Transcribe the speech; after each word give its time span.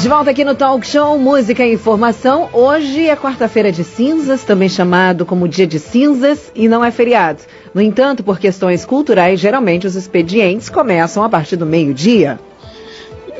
De 0.00 0.08
volta 0.08 0.30
aqui 0.30 0.44
no 0.44 0.54
Talk 0.54 0.86
Show 0.86 1.18
Música 1.18 1.62
e 1.62 1.74
Informação. 1.74 2.48
Hoje 2.54 3.06
é 3.06 3.14
quarta-feira 3.14 3.70
de 3.70 3.84
cinzas, 3.84 4.42
também 4.42 4.66
chamado 4.66 5.26
como 5.26 5.46
dia 5.46 5.66
de 5.66 5.78
cinzas, 5.78 6.50
e 6.54 6.68
não 6.68 6.82
é 6.82 6.90
feriado. 6.90 7.42
No 7.74 7.82
entanto, 7.82 8.24
por 8.24 8.38
questões 8.38 8.86
culturais, 8.86 9.38
geralmente 9.38 9.86
os 9.86 9.96
expedientes 9.96 10.70
começam 10.70 11.22
a 11.22 11.28
partir 11.28 11.56
do 11.56 11.66
meio-dia. 11.66 12.40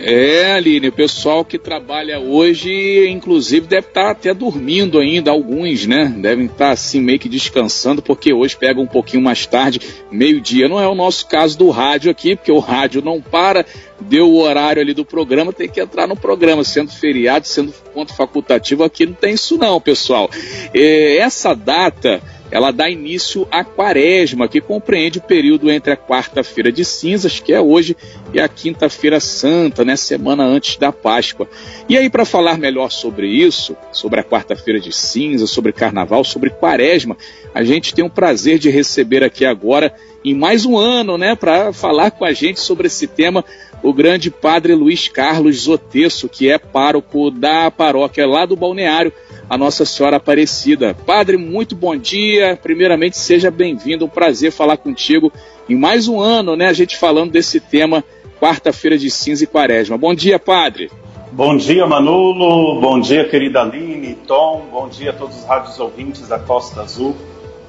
É, 0.02 0.54
Aline, 0.54 0.88
o 0.88 0.92
pessoal 0.92 1.44
que 1.44 1.58
trabalha 1.58 2.18
hoje, 2.18 3.06
inclusive, 3.08 3.66
deve 3.66 3.88
estar 3.88 4.10
até 4.10 4.32
dormindo 4.32 4.98
ainda, 4.98 5.30
alguns, 5.30 5.86
né? 5.86 6.06
Devem 6.16 6.46
estar 6.46 6.70
assim 6.70 7.00
meio 7.00 7.18
que 7.18 7.28
descansando, 7.28 8.00
porque 8.00 8.32
hoje 8.32 8.56
pega 8.56 8.80
um 8.80 8.86
pouquinho 8.86 9.22
mais 9.22 9.44
tarde, 9.44 9.78
meio-dia. 10.10 10.68
Não 10.68 10.80
é 10.80 10.88
o 10.88 10.94
nosso 10.94 11.26
caso 11.26 11.58
do 11.58 11.68
rádio 11.68 12.10
aqui, 12.10 12.34
porque 12.34 12.50
o 12.50 12.58
rádio 12.58 13.02
não 13.02 13.20
para, 13.20 13.66
deu 14.00 14.30
o 14.30 14.40
horário 14.40 14.80
ali 14.80 14.94
do 14.94 15.04
programa, 15.04 15.52
tem 15.52 15.68
que 15.68 15.80
entrar 15.80 16.06
no 16.06 16.16
programa, 16.16 16.64
sendo 16.64 16.90
feriado, 16.90 17.46
sendo 17.46 17.70
ponto 17.92 18.14
facultativo, 18.14 18.82
aqui 18.82 19.04
não 19.04 19.12
tem 19.12 19.34
isso 19.34 19.58
não, 19.58 19.78
pessoal. 19.80 20.30
É, 20.72 21.18
essa 21.18 21.54
data 21.54 22.22
ela 22.50 22.72
dá 22.72 22.90
início 22.90 23.46
à 23.50 23.64
quaresma, 23.64 24.48
que 24.48 24.60
compreende 24.60 25.18
o 25.18 25.22
período 25.22 25.70
entre 25.70 25.92
a 25.92 25.96
quarta-feira 25.96 26.72
de 26.72 26.84
cinzas, 26.84 27.38
que 27.38 27.52
é 27.52 27.60
hoje, 27.60 27.96
e 28.34 28.40
a 28.40 28.48
quinta-feira 28.48 29.20
santa, 29.20 29.84
né, 29.84 29.96
semana 29.96 30.44
antes 30.44 30.76
da 30.76 30.90
Páscoa. 30.90 31.48
E 31.88 31.96
aí, 31.96 32.10
para 32.10 32.24
falar 32.24 32.58
melhor 32.58 32.90
sobre 32.90 33.28
isso, 33.28 33.76
sobre 33.92 34.20
a 34.20 34.24
quarta-feira 34.24 34.80
de 34.80 34.92
cinzas, 34.92 35.50
sobre 35.50 35.72
carnaval, 35.72 36.24
sobre 36.24 36.50
quaresma, 36.50 37.16
a 37.54 37.62
gente 37.62 37.94
tem 37.94 38.04
o 38.04 38.10
prazer 38.10 38.58
de 38.58 38.68
receber 38.68 39.22
aqui 39.22 39.44
agora, 39.44 39.94
em 40.24 40.34
mais 40.34 40.66
um 40.66 40.76
ano, 40.76 41.16
né, 41.16 41.34
para 41.36 41.72
falar 41.72 42.10
com 42.10 42.24
a 42.24 42.32
gente 42.32 42.60
sobre 42.60 42.88
esse 42.88 43.06
tema, 43.06 43.44
o 43.82 43.92
grande 43.92 44.30
padre 44.30 44.74
Luiz 44.74 45.08
Carlos 45.08 45.62
Zotesso, 45.62 46.28
que 46.28 46.50
é 46.50 46.58
pároco 46.58 47.30
da 47.30 47.70
paróquia 47.70 48.26
lá 48.26 48.44
do 48.44 48.56
Balneário, 48.56 49.12
a 49.50 49.58
Nossa 49.58 49.84
Senhora 49.84 50.18
Aparecida. 50.18 50.94
Padre, 50.94 51.36
muito 51.36 51.74
bom 51.74 51.96
dia. 51.96 52.56
Primeiramente, 52.62 53.18
seja 53.18 53.50
bem-vindo. 53.50 54.04
Um 54.04 54.08
prazer 54.08 54.52
falar 54.52 54.76
contigo 54.76 55.32
em 55.68 55.74
mais 55.74 56.06
um 56.06 56.20
ano, 56.20 56.54
né? 56.54 56.68
A 56.68 56.72
gente 56.72 56.96
falando 56.96 57.32
desse 57.32 57.58
tema, 57.58 58.04
quarta-feira 58.40 58.96
de 58.96 59.10
cinza 59.10 59.42
e 59.42 59.48
quaresma. 59.48 59.98
Bom 59.98 60.14
dia, 60.14 60.38
Padre. 60.38 60.88
Bom 61.32 61.56
dia, 61.56 61.84
Manolo. 61.84 62.80
Bom 62.80 63.00
dia, 63.00 63.28
querida 63.28 63.62
Aline, 63.62 64.14
Tom. 64.24 64.66
Bom 64.70 64.88
dia 64.88 65.10
a 65.10 65.14
todos 65.14 65.38
os 65.38 65.44
rádios 65.44 65.80
ouvintes 65.80 66.28
da 66.28 66.38
Costa 66.38 66.82
Azul. 66.82 67.16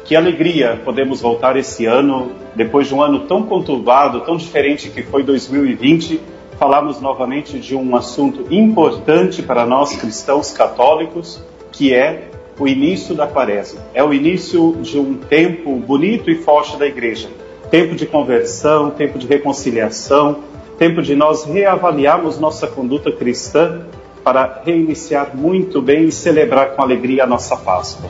Que 0.06 0.16
alegria 0.16 0.80
podemos 0.86 1.20
voltar 1.20 1.58
esse 1.58 1.88
ano, 1.88 2.32
depois 2.56 2.88
de 2.88 2.94
um 2.94 3.02
ano 3.02 3.22
tão 3.22 3.42
conturbado, 3.42 4.22
tão 4.22 4.38
diferente 4.38 4.92
que 4.92 5.02
foi 5.02 5.24
2020, 5.24 6.20
falarmos 6.60 7.02
novamente 7.02 7.60
de 7.60 7.76
um 7.76 7.96
assunto 7.96 8.54
importante 8.54 9.42
para 9.42 9.66
nós 9.66 9.96
cristãos 9.96 10.52
católicos, 10.52 11.42
que 11.72 11.94
é 11.94 12.30
o 12.60 12.68
início 12.68 13.16
da 13.16 13.28
quaresma. 13.28 13.82
É 13.94 14.04
o 14.04 14.14
início 14.14 14.78
de 14.82 15.00
um 15.00 15.16
tempo 15.16 15.76
bonito 15.76 16.30
e 16.30 16.36
forte 16.36 16.78
da 16.78 16.86
igreja. 16.86 17.30
Tempo 17.70 17.96
de 17.96 18.06
conversão, 18.06 18.92
tempo 18.92 19.18
de 19.18 19.26
reconciliação, 19.26 20.40
tempo 20.78 21.02
de 21.02 21.16
nós 21.16 21.44
reavaliarmos 21.44 22.40
nossa 22.40 22.68
conduta 22.68 23.12
cristã 23.12 23.86
para 24.24 24.62
reiniciar 24.66 25.36
muito 25.36 25.82
bem 25.82 26.06
e 26.06 26.12
celebrar 26.12 26.76
com 26.76 26.82
alegria 26.82 27.24
a 27.24 27.28
nossa 27.28 27.56
Páscoa. 27.56 28.10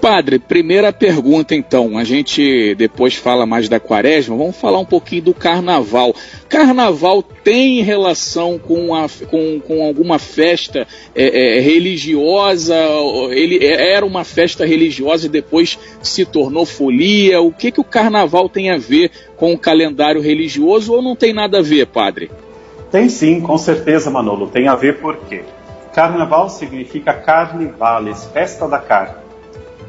Padre, 0.00 0.38
primeira 0.38 0.92
pergunta 0.92 1.54
então. 1.54 1.98
A 1.98 2.04
gente 2.04 2.74
depois 2.74 3.14
fala 3.14 3.44
mais 3.44 3.68
da 3.68 3.78
quaresma, 3.78 4.34
vamos 4.34 4.56
falar 4.56 4.78
um 4.78 4.84
pouquinho 4.84 5.22
do 5.22 5.34
carnaval. 5.34 6.14
Carnaval 6.48 7.22
tem 7.22 7.82
relação 7.82 8.58
com, 8.58 8.94
a, 8.94 9.06
com, 9.30 9.60
com 9.60 9.84
alguma 9.84 10.18
festa 10.18 10.86
é, 11.14 11.58
é, 11.58 11.60
religiosa? 11.60 12.74
Ele 13.30 13.58
é, 13.62 13.94
era 13.94 14.06
uma 14.06 14.24
festa 14.24 14.64
religiosa 14.64 15.26
e 15.26 15.28
depois 15.28 15.78
se 16.02 16.24
tornou 16.24 16.64
folia? 16.64 17.42
O 17.42 17.52
que, 17.52 17.70
que 17.70 17.80
o 17.80 17.84
carnaval 17.84 18.48
tem 18.48 18.70
a 18.70 18.78
ver 18.78 19.10
com 19.36 19.52
o 19.52 19.58
calendário 19.58 20.22
religioso 20.22 20.94
ou 20.94 21.02
não 21.02 21.14
tem 21.14 21.34
nada 21.34 21.58
a 21.58 21.62
ver, 21.62 21.86
padre? 21.86 22.30
Tem 22.90 23.08
sim, 23.10 23.40
com 23.40 23.58
certeza, 23.58 24.10
Manolo. 24.10 24.46
Tem 24.46 24.66
a 24.66 24.74
ver 24.74 24.98
por 24.98 25.18
quê? 25.28 25.42
Carnaval 25.92 26.48
significa 26.48 27.12
carnivales, 27.12 28.24
festa 28.32 28.66
da 28.66 28.78
carne. 28.78 29.29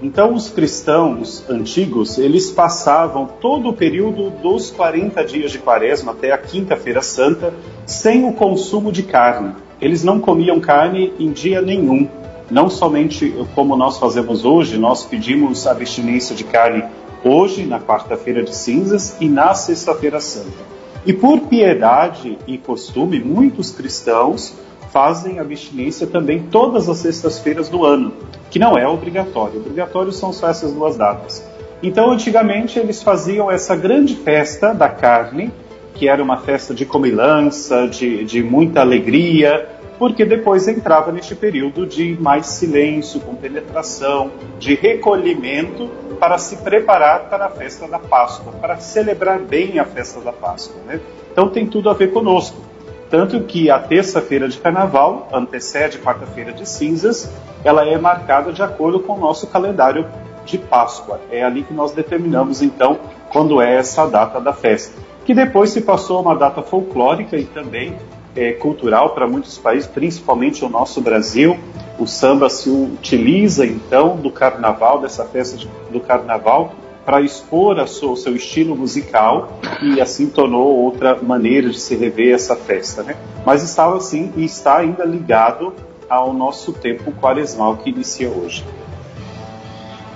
Então, 0.01 0.34
os 0.34 0.50
cristãos 0.50 1.47
antigos, 1.47 2.17
eles 2.17 2.50
passavam 2.50 3.29
todo 3.39 3.69
o 3.69 3.73
período 3.73 4.31
dos 4.31 4.72
40 4.72 5.23
dias 5.23 5.51
de 5.51 5.59
quaresma 5.59 6.13
até 6.13 6.31
a 6.31 6.39
quinta-feira 6.39 7.03
santa 7.03 7.53
sem 7.85 8.28
o 8.28 8.34
consumo 8.34 8.91
de 8.91 9.03
carne. 9.03 9.53
Eles 9.79 10.03
não 10.03 10.19
comiam 10.19 10.59
carne 10.59 11.13
em 11.19 11.31
dia 11.31 11.62
nenhum. 11.62 12.07
Não 12.50 12.67
somente 12.67 13.31
como 13.53 13.78
nós 13.78 14.00
fazemos 14.00 14.44
hoje, 14.44 14.75
nós 14.75 15.06
pedimos 15.06 15.67
abstinência 15.67 16.35
de 16.35 16.45
carne 16.45 16.83
hoje, 17.23 17.63
na 17.68 17.79
quarta-feira 17.79 18.41
de 18.41 18.56
cinzas, 18.56 19.16
e 19.22 19.29
na 19.29 19.53
sexta-feira 19.53 20.19
santa. 20.19 20.72
E 21.06 21.13
por 21.13 21.41
piedade 21.41 22.39
e 22.47 22.57
costume, 22.57 23.19
muitos 23.19 23.69
cristãos 23.69 24.53
fazem 24.91 25.40
abstinência 25.40 26.06
também 26.06 26.44
todas 26.44 26.90
as 26.90 26.97
sextas-feiras 26.97 27.69
do 27.69 27.85
ano, 27.85 28.13
que 28.50 28.59
não 28.59 28.78
é 28.78 28.88
obrigatório. 28.88 29.59
Obrigatório 29.59 30.12
são 30.12 30.34
só 30.34 30.50
essas 30.50 30.74
duas 30.74 30.97
datas. 30.97 31.46
Então, 31.81 32.12
antigamente, 32.12 32.78
eles 32.78 33.01
faziam 33.01 33.50
essa 33.50 33.75
grande 33.75 34.16
festa 34.16 34.74
da 34.74 34.90
carne, 34.90 35.51
que 35.96 36.07
era 36.07 36.22
uma 36.22 36.38
festa 36.38 36.74
de 36.74 36.85
comilança, 36.85 37.88
de, 37.88 38.24
de 38.24 38.44
muita 38.44 38.81
alegria, 38.81 39.68
porque 39.97 40.25
depois 40.25 40.68
entrava 40.68 41.12
neste 41.12 41.35
período 41.35 41.85
de 41.85 42.18
mais 42.19 42.47
silêncio, 42.47 43.19
compenetração, 43.19 44.31
de 44.59 44.74
recolhimento 44.74 45.90
para 46.19 46.38
se 46.38 46.57
preparar 46.57 47.30
para 47.30 47.46
a 47.46 47.50
festa 47.50 47.88
da 47.88 48.00
Páscoa, 48.00 48.51
para 48.53 48.78
celebrar 48.78 49.40
bem 49.40 49.80
a 49.80 49.85
festa 49.85 50.19
da 50.19 50.31
Páscoa. 50.31 50.81
Né? 50.85 51.00
Então 51.31 51.50
tem 51.50 51.68
tudo 51.68 51.90
a 51.90 51.94
ver 51.94 52.12
conosco. 52.12 52.70
Tanto 53.11 53.41
que 53.41 53.69
a 53.69 53.77
terça-feira 53.77 54.47
de 54.47 54.57
carnaval 54.57 55.27
antecede 55.33 55.99
quarta-feira 55.99 56.53
de 56.53 56.67
cinzas, 56.67 57.29
ela 57.61 57.85
é 57.85 57.97
marcada 57.97 58.53
de 58.53 58.63
acordo 58.63 59.01
com 59.01 59.13
o 59.13 59.19
nosso 59.19 59.47
calendário 59.47 60.07
de 60.45 60.57
Páscoa. 60.57 61.19
É 61.29 61.44
ali 61.44 61.63
que 61.63 61.73
nós 61.73 61.91
determinamos 61.91 62.61
então 62.61 62.97
quando 63.29 63.61
é 63.61 63.75
essa 63.75 64.07
data 64.07 64.39
da 64.39 64.53
festa. 64.53 64.97
Que 65.25 65.33
depois 65.33 65.71
se 65.71 65.81
passou 65.81 66.19
a 66.19 66.21
uma 66.21 66.35
data 66.35 66.61
folclórica 66.61 67.35
e 67.35 67.44
também 67.44 67.97
é, 68.33 68.53
cultural 68.53 69.09
para 69.09 69.27
muitos 69.27 69.57
países, 69.57 69.89
principalmente 69.89 70.63
o 70.63 70.69
nosso 70.69 71.01
Brasil. 71.01 71.59
O 72.00 72.07
samba 72.07 72.50
se 72.50 72.69
utiliza 72.69 73.66
então 73.66 74.16
do 74.16 74.31
carnaval, 74.31 75.01
dessa 75.01 75.25
festa 75.25 75.67
do 75.91 76.00
carnaval, 76.00 76.73
para 77.06 77.22
expor 77.22 77.79
a 77.79 77.88
sua, 77.88 78.12
o 78.12 78.17
seu 78.17 78.35
estilo 78.35 78.75
musical 78.75 79.59
e 79.81 80.00
assim 80.00 80.29
tornou 80.29 80.78
outra 80.84 81.22
maneira 81.22 81.69
de 81.69 81.79
se 81.79 81.95
rever 81.95 82.34
essa 82.34 82.56
festa, 82.56 83.03
né? 83.03 83.16
Mas 83.45 83.63
estava 83.63 83.97
assim 83.97 84.31
e 84.38 84.45
está 84.45 84.78
ainda 84.78 85.03
ligado 85.03 85.73
ao 86.09 86.34
nosso 86.34 86.73
tempo 86.73 87.12
quaresmal 87.13 87.78
que 87.78 87.89
inicia 87.89 88.29
hoje. 88.29 88.63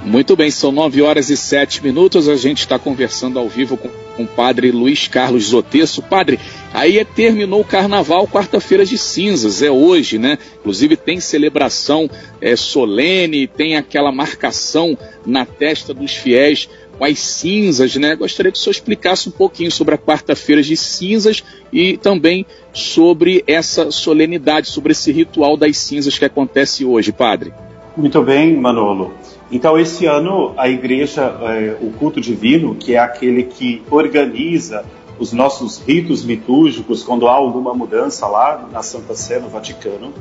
Muito 0.04 0.36
bem, 0.36 0.52
são 0.52 0.72
nove 0.72 1.02
horas 1.02 1.32
e 1.32 1.38
sete 1.38 1.84
minutos. 1.84 2.30
A 2.30 2.36
gente 2.36 2.60
está 2.60 2.78
conversando 2.78 3.40
ao 3.40 3.50
vivo 3.50 3.76
com, 3.76 3.90
com 4.16 4.24
o 4.24 4.28
padre 4.28 4.72
Luiz 4.72 5.08
Carlos 5.08 5.46
Zotesso. 5.46 6.02
Padre, 6.02 6.40
aí 6.74 6.98
é, 6.98 7.04
terminou 7.04 7.62
o 7.62 7.66
carnaval, 7.66 8.28
quarta-feira 8.28 8.86
de 8.86 8.98
cinzas, 8.98 9.62
é 9.62 9.70
hoje, 9.70 10.18
né? 10.18 10.38
Inclusive 10.60 10.96
tem 10.96 11.20
celebração 11.20 12.10
é, 12.42 12.56
solene, 12.56 13.48
tem 13.48 13.76
aquela 13.76 14.12
marcação 14.12 14.98
na 15.26 15.46
testa 15.46 15.94
dos 15.94 16.14
fiéis 16.14 16.70
com 16.98 17.06
as 17.06 17.20
cinzas, 17.20 17.96
né? 17.96 18.16
Gostaria 18.16 18.52
que 18.52 18.58
o 18.58 18.62
senhor 18.62 18.72
explicasse 18.72 19.28
um 19.30 19.32
pouquinho 19.32 19.72
sobre 19.72 19.96
a 19.96 19.98
quarta-feira 19.98 20.64
de 20.64 20.78
cinzas 20.78 21.44
e 21.72 21.98
também 21.98 22.46
sobre 22.74 23.44
essa 23.46 23.92
solenidade, 23.92 24.70
sobre 24.70 24.94
esse 24.94 25.12
ritual 25.12 25.58
das 25.58 25.78
cinzas 25.78 26.18
que 26.18 26.26
acontece 26.26 26.86
hoje, 26.86 27.12
padre. 27.12 27.54
Muito 27.98 28.22
bem, 28.22 28.56
Manolo. 28.56 29.14
Então, 29.52 29.78
esse 29.78 30.06
ano, 30.06 30.54
a 30.58 30.68
igreja, 30.68 31.22
é, 31.22 31.78
o 31.80 31.92
culto 31.92 32.20
divino, 32.20 32.76
que 32.76 32.96
é 32.96 33.00
aquele 33.00 33.44
que 33.44 33.84
organiza 33.92 34.84
os 35.20 35.32
nossos 35.32 35.82
ritos 35.86 36.24
litúrgicos 36.24 37.04
quando 37.04 37.28
há 37.28 37.34
alguma 37.34 37.74
mudança 37.74 38.28
lá 38.28 38.68
na 38.72 38.82
Santa 38.82 39.14
Sé, 39.16 39.40
no 39.40 39.48
Vaticano, 39.48 40.12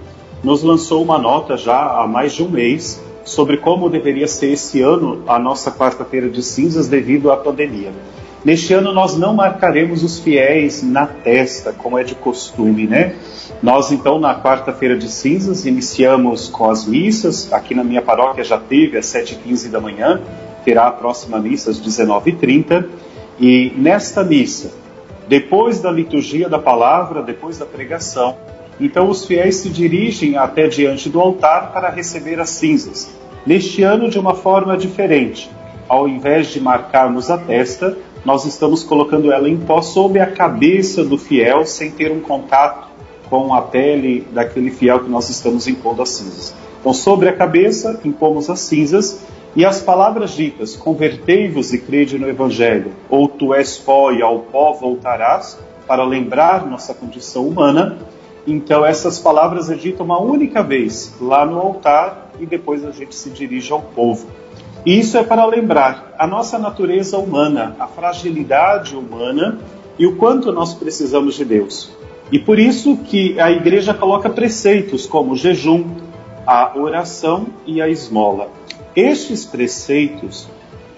nos 0.42 0.62
lançou 0.62 1.02
uma 1.02 1.18
nota 1.18 1.56
já 1.56 2.00
há 2.00 2.06
mais 2.06 2.34
de 2.34 2.42
um 2.42 2.48
mês 2.48 3.02
sobre 3.24 3.56
como 3.56 3.88
deveria 3.88 4.28
ser 4.28 4.52
esse 4.52 4.82
ano 4.82 5.22
a 5.26 5.38
nossa 5.38 5.72
quarta-feira 5.72 6.28
de 6.28 6.42
cinzas 6.42 6.86
devido 6.86 7.32
à 7.32 7.36
pandemia. 7.36 7.92
Neste 8.44 8.74
ano 8.74 8.92
nós 8.92 9.16
não 9.16 9.32
marcaremos 9.32 10.02
os 10.02 10.18
fiéis 10.18 10.82
na 10.82 11.06
testa, 11.06 11.72
como 11.72 11.98
é 11.98 12.04
de 12.04 12.14
costume, 12.14 12.86
né? 12.86 13.14
Nós 13.62 13.90
então 13.90 14.18
na 14.18 14.38
quarta-feira 14.38 14.98
de 14.98 15.08
cinzas 15.08 15.64
iniciamos 15.64 16.48
com 16.48 16.68
as 16.68 16.86
missas. 16.86 17.50
Aqui 17.50 17.74
na 17.74 17.82
minha 17.82 18.02
paróquia 18.02 18.44
já 18.44 18.58
teve 18.58 18.98
às 18.98 19.06
7h15 19.06 19.70
da 19.70 19.80
manhã, 19.80 20.20
terá 20.62 20.88
a 20.88 20.92
próxima 20.92 21.38
missa 21.38 21.70
às 21.70 21.80
19h30. 21.80 22.84
E 23.40 23.72
nesta 23.78 24.22
missa, 24.22 24.72
depois 25.26 25.80
da 25.80 25.90
liturgia 25.90 26.46
da 26.46 26.58
palavra, 26.58 27.22
depois 27.22 27.56
da 27.58 27.64
pregação, 27.64 28.36
Então 28.80 29.08
os 29.08 29.24
fiéis 29.24 29.56
se 29.56 29.70
dirigem 29.70 30.36
até 30.36 30.66
diante 30.66 31.08
do 31.08 31.20
altar 31.20 31.72
para 31.72 31.90
receber 31.90 32.40
as 32.40 32.50
cinzas. 32.50 33.08
Neste 33.46 33.82
ano, 33.82 34.10
de 34.10 34.18
uma 34.18 34.34
forma 34.34 34.76
diferente. 34.76 35.50
Ao 35.88 36.08
invés 36.08 36.48
de 36.48 36.60
marcarmos 36.60 37.30
a 37.30 37.38
testa, 37.38 37.96
nós 38.24 38.44
estamos 38.46 38.82
colocando 38.82 39.30
ela 39.30 39.48
em 39.48 39.56
pó 39.56 39.82
sobre 39.82 40.20
a 40.20 40.30
cabeça 40.30 41.04
do 41.04 41.18
fiel, 41.18 41.66
sem 41.66 41.90
ter 41.90 42.10
um 42.10 42.20
contato 42.20 42.88
com 43.28 43.52
a 43.52 43.60
pele 43.62 44.26
daquele 44.32 44.70
fiel 44.70 45.00
que 45.00 45.10
nós 45.10 45.28
estamos 45.28 45.68
impondo 45.68 46.02
as 46.02 46.10
cinzas. 46.10 46.54
Então, 46.80 46.92
sobre 46.92 47.28
a 47.28 47.32
cabeça, 47.32 48.00
impomos 48.04 48.48
as 48.48 48.60
cinzas 48.60 49.24
e 49.56 49.64
as 49.64 49.80
palavras 49.80 50.32
ditas, 50.32 50.74
convertei-vos 50.74 51.72
e 51.72 51.78
crede 51.78 52.18
no 52.18 52.28
Evangelho, 52.28 52.92
ou 53.08 53.28
tu 53.28 53.54
és 53.54 53.78
pó 53.78 54.10
e 54.10 54.22
ao 54.22 54.40
pó 54.40 54.72
voltarás, 54.72 55.58
para 55.86 56.04
lembrar 56.04 56.66
nossa 56.66 56.94
condição 56.94 57.46
humana. 57.46 57.98
Então, 58.46 58.84
essas 58.84 59.18
palavras 59.18 59.70
é 59.70 59.74
dita 59.74 60.02
uma 60.02 60.20
única 60.20 60.62
vez 60.62 61.14
lá 61.20 61.46
no 61.46 61.58
altar 61.58 62.30
e 62.38 62.46
depois 62.46 62.84
a 62.84 62.90
gente 62.90 63.14
se 63.14 63.30
dirige 63.30 63.72
ao 63.72 63.80
povo. 63.80 64.26
E 64.84 64.98
isso 64.98 65.16
é 65.16 65.24
para 65.24 65.46
lembrar 65.46 66.14
a 66.18 66.26
nossa 66.26 66.58
natureza 66.58 67.16
humana, 67.18 67.74
a 67.78 67.86
fragilidade 67.86 68.94
humana 68.94 69.58
e 69.98 70.06
o 70.06 70.16
quanto 70.16 70.52
nós 70.52 70.74
precisamos 70.74 71.36
de 71.36 71.44
Deus. 71.44 71.90
E 72.30 72.38
por 72.38 72.58
isso 72.58 72.96
que 72.98 73.40
a 73.40 73.50
igreja 73.50 73.94
coloca 73.94 74.28
preceitos 74.28 75.06
como 75.06 75.32
o 75.32 75.36
jejum, 75.36 75.84
a 76.46 76.72
oração 76.76 77.46
e 77.66 77.80
a 77.80 77.88
esmola. 77.88 78.48
Estes 78.94 79.44
preceitos 79.44 80.48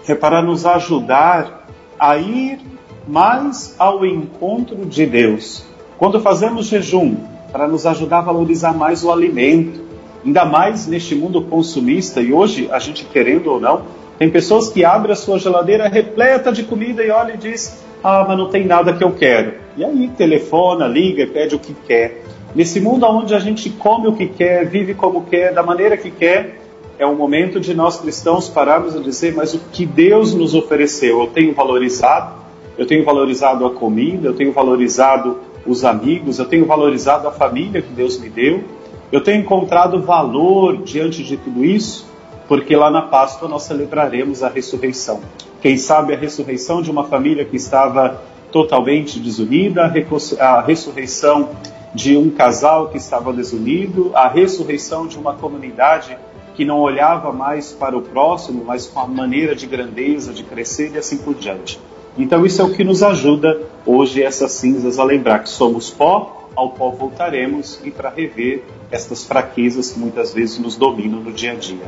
é 0.09 0.15
para 0.15 0.43
nos 0.43 0.67
ajudar 0.67 1.67
a 1.99 2.17
ir 2.17 2.59
mais 3.07 3.75
ao 3.79 4.05
encontro 4.05 4.85
de 4.85 5.07
Deus. 5.07 5.65
Quando 5.97 6.21
fazemos 6.21 6.67
jejum, 6.67 7.17
para 7.53 7.69
nos 7.69 7.87
ajudar 7.87 8.19
a 8.19 8.23
valorizar 8.23 8.73
mais 8.73 9.05
o 9.05 9.11
alimento, 9.11 9.86
ainda 10.27 10.45
mais 10.45 10.89
neste 10.89 11.15
mundo 11.15 11.41
consumista, 11.41 12.21
e 12.21 12.33
hoje, 12.33 12.69
a 12.73 12.81
gente 12.81 13.05
querendo 13.05 13.53
ou 13.53 13.61
não, 13.61 13.83
tem 14.19 14.29
pessoas 14.29 14.69
que 14.69 14.85
abrem 14.85 15.13
a 15.13 15.17
sua 15.17 15.39
geladeira 15.39 15.89
repleta 15.89 16.51
de 16.51 16.65
comida 16.65 17.05
e 17.05 17.11
olha 17.11 17.35
e 17.35 17.37
diz: 17.37 17.83
Ah, 18.03 18.25
mas 18.27 18.37
não 18.37 18.49
tem 18.49 18.67
nada 18.67 18.93
que 18.93 19.05
eu 19.05 19.13
quero. 19.13 19.55
E 19.77 19.85
aí 19.85 20.11
telefona, 20.17 20.89
liga 20.89 21.27
pede 21.27 21.55
o 21.55 21.59
que 21.59 21.75
quer. 21.87 22.23
Nesse 22.55 22.81
mundo 22.81 23.07
onde 23.07 23.35
a 23.35 23.39
gente 23.39 23.71
come 23.71 24.09
o 24.09 24.15
que 24.15 24.27
quer, 24.27 24.67
vive 24.67 24.95
como 24.95 25.27
quer, 25.27 25.53
da 25.53 25.63
maneira 25.63 25.97
que 25.97 26.11
quer, 26.11 26.59
é 26.99 27.07
o 27.07 27.15
momento 27.15 27.61
de 27.61 27.75
nós 27.75 28.01
cristãos 28.01 28.49
pararmos 28.49 28.95
e 28.95 29.01
dizer, 29.01 29.35
mas 29.35 29.53
o 29.53 29.61
que 29.71 29.85
Deus 29.85 30.33
nos 30.33 30.55
ofereceu, 30.55 31.21
eu 31.21 31.27
tenho 31.27 31.53
valorizado, 31.53 32.35
eu 32.79 32.87
tenho 32.87 33.05
valorizado 33.05 33.67
a 33.67 33.71
comida, 33.71 34.29
eu 34.29 34.35
tenho 34.35 34.53
valorizado 34.53 35.39
os 35.67 35.85
amigos, 35.85 36.39
eu 36.39 36.47
tenho 36.47 36.65
valorizado 36.65 37.29
a 37.29 37.31
família 37.31 37.83
que 37.83 37.93
Deus 37.93 38.19
me 38.19 38.31
deu, 38.31 38.65
eu 39.13 39.21
tenho 39.23 39.41
encontrado 39.41 40.03
valor 40.03 40.79
diante 40.83 41.23
de 41.23 41.37
tudo 41.37 41.65
isso, 41.65 42.07
porque 42.49 42.75
lá 42.75 42.91
na 42.91 43.03
Páscoa 43.03 43.49
nós 43.49 43.63
celebraremos 43.63 44.43
a 44.43 44.49
ressurreição. 44.49 45.21
Quem 45.61 45.77
sabe 45.77 46.15
a 46.15 46.17
ressurreição 46.17 46.83
de 46.83 46.91
uma 46.91 47.05
família 47.05 47.45
que 47.45 47.57
estava 47.57 48.21
totalmente 48.53 49.19
desunida, 49.19 49.93
a 50.41 50.61
ressurreição 50.61 51.51
de 51.95 52.17
um 52.17 52.31
casal 52.31 52.89
que 52.89 52.97
estava 52.97 53.33
desunido, 53.33 54.11
a 54.15 54.29
ressurreição 54.29 55.07
de 55.07 55.19
uma 55.19 55.35
comunidade 55.35 56.17
que 56.55 56.65
não 56.65 56.81
olhava 56.81 57.33
mais 57.33 57.73
para 57.73 57.97
o 57.97 58.03
próximo, 58.03 58.65
mas 58.65 58.87
com 58.87 59.01
a 59.01 59.07
maneira 59.07 59.55
de 59.55 59.67
grandeza, 59.67 60.33
de 60.33 60.43
crescer 60.43 60.93
e 60.95 60.99
assim 60.99 61.19
por 61.19 61.35
diante. 61.35 61.79
Então 62.19 62.47
isso 62.47 62.63
é 62.63 62.65
o 62.65 62.73
que 62.73 62.83
nos 62.83 63.03
ajuda 63.03 63.61
hoje 63.85 64.23
essas 64.23 64.53
cinzas 64.53 64.99
a 64.99 65.05
lembrar 65.05 65.41
que 65.41 65.51
somos 65.51 65.91
pó, 65.91 66.36
ao 66.57 66.71
pó 66.71 66.91
voltaremos 66.91 67.79
e 67.85 67.91
para 67.91 68.09
rever 68.09 68.63
estas 68.91 69.25
fraquezas 69.25 69.91
que 69.91 69.99
muitas 69.99 70.33
vezes 70.33 70.59
nos 70.59 70.75
dominam 70.77 71.21
no 71.21 71.33
dia 71.33 71.53
a 71.53 71.55
dia. 71.55 71.87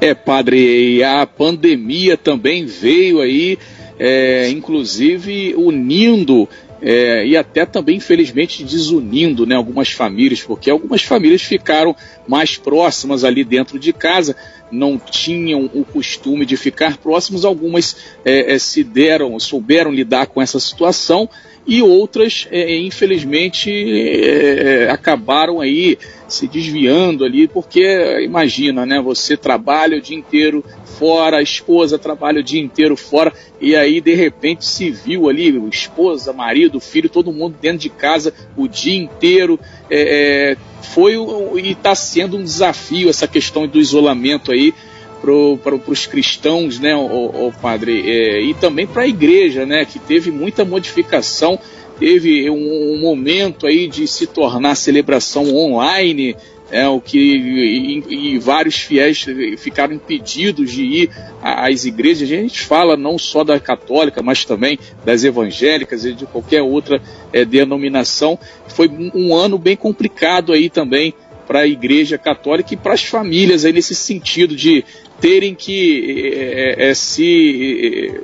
É, 0.00 0.14
padre, 0.14 0.96
e 0.96 1.04
a 1.04 1.26
pandemia 1.26 2.16
também 2.16 2.64
veio 2.64 3.20
aí, 3.20 3.58
é, 3.98 4.48
inclusive 4.48 5.54
unindo 5.56 6.48
é, 6.80 7.26
e 7.26 7.36
até 7.36 7.66
também, 7.66 7.96
infelizmente, 7.96 8.62
desunindo 8.62 9.44
né, 9.44 9.56
algumas 9.56 9.90
famílias, 9.90 10.40
porque 10.40 10.70
algumas 10.70 11.02
famílias 11.02 11.42
ficaram 11.42 11.94
mais 12.26 12.56
próximas 12.56 13.24
ali 13.24 13.42
dentro 13.42 13.78
de 13.78 13.92
casa, 13.92 14.36
não 14.70 14.98
tinham 14.98 15.68
o 15.74 15.84
costume 15.84 16.46
de 16.46 16.56
ficar 16.56 16.96
próximos, 16.98 17.44
algumas 17.44 17.96
é, 18.24 18.54
é, 18.54 18.58
se 18.58 18.84
deram, 18.84 19.38
souberam 19.40 19.90
lidar 19.90 20.26
com 20.26 20.40
essa 20.40 20.60
situação 20.60 21.28
e 21.68 21.82
outras, 21.82 22.48
é, 22.50 22.78
infelizmente, 22.78 23.70
é, 23.70 24.84
é, 24.86 24.90
acabaram 24.90 25.60
aí 25.60 25.98
se 26.26 26.48
desviando 26.48 27.26
ali, 27.26 27.46
porque 27.46 28.22
imagina, 28.22 28.86
né? 28.86 29.02
Você 29.02 29.36
trabalha 29.36 29.98
o 29.98 30.00
dia 30.00 30.16
inteiro 30.16 30.64
fora, 30.98 31.36
a 31.36 31.42
esposa 31.42 31.98
trabalha 31.98 32.40
o 32.40 32.42
dia 32.42 32.58
inteiro 32.58 32.96
fora, 32.96 33.34
e 33.60 33.76
aí 33.76 34.00
de 34.00 34.14
repente 34.14 34.64
se 34.64 34.90
viu 34.90 35.28
ali, 35.28 35.54
esposa, 35.70 36.32
marido, 36.32 36.80
filho, 36.80 37.10
todo 37.10 37.30
mundo 37.30 37.54
dentro 37.60 37.80
de 37.80 37.90
casa 37.90 38.32
o 38.56 38.66
dia 38.66 38.96
inteiro. 38.96 39.60
É, 39.90 40.54
é 40.54 40.78
foi 40.80 41.16
e 41.62 41.72
está 41.72 41.94
sendo 41.94 42.38
um 42.38 42.42
desafio 42.42 43.10
essa 43.10 43.28
questão 43.28 43.66
do 43.66 43.78
isolamento 43.78 44.52
aí 44.52 44.72
para 45.20 45.74
os 45.86 46.06
cristãos, 46.06 46.78
né, 46.78 46.94
o, 46.94 47.48
o 47.48 47.52
padre, 47.60 48.02
é, 48.08 48.40
e 48.42 48.54
também 48.54 48.86
para 48.86 49.02
a 49.02 49.08
igreja, 49.08 49.66
né, 49.66 49.84
que 49.84 49.98
teve 49.98 50.30
muita 50.30 50.64
modificação 50.64 51.58
teve 51.98 52.48
um, 52.48 52.94
um, 52.94 53.00
momento 53.00 53.66
aí 53.66 53.88
de 53.88 54.06
se 54.06 54.26
tornar 54.26 54.74
celebração 54.76 55.54
online, 55.54 56.36
é, 56.70 56.86
o 56.86 57.00
que 57.00 57.18
e, 57.18 58.34
e, 58.34 58.38
vários 58.38 58.76
fiéis 58.76 59.24
ficaram 59.56 59.94
impedidos 59.94 60.70
de 60.70 60.82
ir 60.82 61.10
às 61.42 61.86
igrejas. 61.86 62.30
A 62.30 62.34
gente 62.34 62.60
fala 62.60 62.96
não 62.96 63.18
só 63.18 63.42
da 63.42 63.58
católica, 63.58 64.22
mas 64.22 64.44
também 64.44 64.78
das 65.04 65.24
evangélicas 65.24 66.04
e 66.04 66.12
de 66.12 66.26
qualquer 66.26 66.62
outra 66.62 67.00
é, 67.32 67.44
denominação. 67.44 68.38
Foi 68.68 68.88
um 69.14 69.34
ano 69.34 69.58
bem 69.58 69.76
complicado 69.76 70.52
aí 70.52 70.68
também 70.68 71.14
para 71.48 71.60
a 71.60 71.66
igreja 71.66 72.18
católica 72.18 72.74
e 72.74 72.76
para 72.76 72.92
as 72.92 73.02
famílias 73.02 73.64
aí 73.64 73.72
nesse 73.72 73.94
sentido 73.94 74.54
de 74.54 74.84
terem 75.18 75.54
que 75.54 76.30
é, 76.34 76.90
é, 76.90 76.94
se 76.94 78.20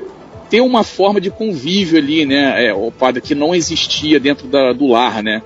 ter 0.50 0.61
uma 0.61 0.85
forma 0.85 1.19
de 1.21 1.31
convívio 1.31 1.99
ali, 1.99 2.26
né, 2.26 2.67
é, 2.67 2.75
o 2.75 2.93
padre, 2.93 3.23
que 3.23 3.35
não 3.35 3.55
existia 3.55 4.21
dentro 4.21 4.47
da, 4.47 4.75
do 4.75 4.87
lar, 4.87 5.23
né? 5.23 5.43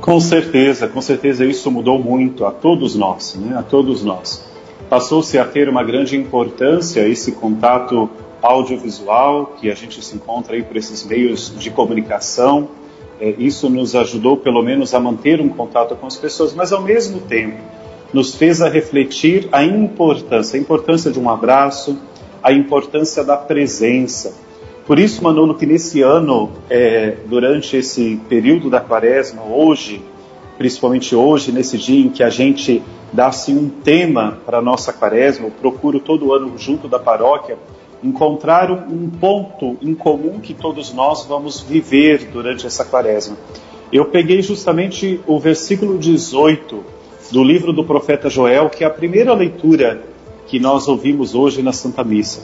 Com 0.00 0.20
certeza, 0.20 0.88
com 0.88 1.00
certeza 1.00 1.44
isso 1.44 1.70
mudou 1.70 1.98
muito 1.98 2.44
a 2.44 2.50
todos 2.50 2.96
nós, 2.96 3.36
né, 3.36 3.56
a 3.56 3.62
todos 3.62 4.02
nós. 4.02 4.44
Passou-se 4.90 5.38
a 5.38 5.44
ter 5.44 5.68
uma 5.68 5.84
grande 5.84 6.16
importância 6.16 7.08
esse 7.08 7.32
contato 7.32 8.10
audiovisual 8.42 9.56
que 9.60 9.70
a 9.70 9.74
gente 9.74 10.04
se 10.04 10.16
encontra 10.16 10.56
aí 10.56 10.62
por 10.62 10.76
esses 10.76 11.04
meios 11.04 11.54
de 11.56 11.70
comunicação. 11.70 12.68
É, 13.20 13.34
isso 13.38 13.70
nos 13.70 13.94
ajudou, 13.94 14.36
pelo 14.36 14.62
menos, 14.62 14.94
a 14.94 15.00
manter 15.00 15.40
um 15.40 15.48
contato 15.48 15.96
com 15.96 16.06
as 16.06 16.16
pessoas, 16.16 16.54
mas 16.54 16.72
ao 16.72 16.82
mesmo 16.82 17.20
tempo 17.20 17.58
nos 18.12 18.34
fez 18.34 18.62
a 18.62 18.68
refletir 18.68 19.48
a 19.52 19.64
importância, 19.64 20.58
a 20.58 20.60
importância 20.60 21.10
de 21.10 21.18
um 21.18 21.28
abraço, 21.28 21.98
a 22.42 22.52
importância 22.52 23.24
da 23.24 23.36
presença. 23.36 24.34
Por 24.86 24.98
isso, 24.98 25.22
Manolo, 25.22 25.54
que 25.54 25.66
nesse 25.66 26.02
ano, 26.02 26.52
é, 26.70 27.16
durante 27.26 27.76
esse 27.76 28.20
período 28.28 28.70
da 28.70 28.80
quaresma, 28.80 29.42
hoje, 29.42 30.00
principalmente 30.56 31.14
hoje, 31.14 31.50
nesse 31.50 31.76
dia 31.76 32.06
em 32.06 32.08
que 32.08 32.22
a 32.22 32.30
gente 32.30 32.82
dá 33.12 33.26
assim, 33.26 33.56
um 33.58 33.68
tema 33.68 34.38
para 34.46 34.58
a 34.58 34.62
nossa 34.62 34.92
quaresma, 34.92 35.46
eu 35.46 35.50
procuro 35.50 35.98
todo 35.98 36.32
ano, 36.32 36.56
junto 36.56 36.86
da 36.86 36.98
paróquia, 36.98 37.58
encontrar 38.02 38.70
um, 38.70 39.08
ponto 39.08 39.76
em 39.82 39.94
comum 39.94 40.40
que 40.40 40.54
todos 40.54 40.92
nós 40.92 41.24
vamos 41.24 41.60
viver 41.60 42.28
durante 42.32 42.66
essa 42.66 42.84
quaresma. 42.84 43.36
Eu 43.92 44.06
peguei 44.06 44.42
justamente 44.42 45.20
o 45.26 45.38
versículo 45.38 45.98
18 45.98 46.84
do 47.30 47.42
livro 47.42 47.72
do 47.72 47.84
profeta 47.84 48.28
Joel, 48.28 48.68
que 48.68 48.84
é 48.84 48.86
a 48.86 48.90
primeira 48.90 49.32
leitura 49.32 50.02
que 50.46 50.58
nós 50.58 50.88
ouvimos 50.88 51.34
hoje 51.34 51.62
na 51.62 51.72
Santa 51.72 52.04
Missa. 52.04 52.42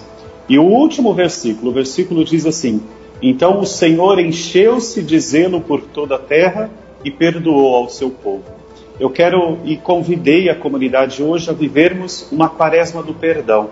E 0.48 0.58
o 0.58 0.64
último 0.64 1.14
versículo, 1.14 1.70
o 1.70 1.74
versículo 1.74 2.24
diz 2.24 2.46
assim: 2.46 2.80
Então 3.20 3.60
o 3.60 3.66
Senhor 3.66 4.18
encheu-se 4.18 5.02
de 5.02 5.18
zelo 5.20 5.60
por 5.60 5.80
toda 5.82 6.16
a 6.16 6.18
terra 6.18 6.70
e 7.04 7.10
perdoou 7.10 7.74
ao 7.74 7.88
seu 7.88 8.10
povo. 8.10 8.44
Eu 8.98 9.10
quero 9.10 9.58
e 9.64 9.76
convidei 9.76 10.48
a 10.48 10.54
comunidade 10.54 11.22
hoje 11.22 11.48
a 11.50 11.52
vivermos 11.52 12.28
uma 12.30 12.48
quaresma 12.48 13.02
do 13.02 13.14
perdão. 13.14 13.70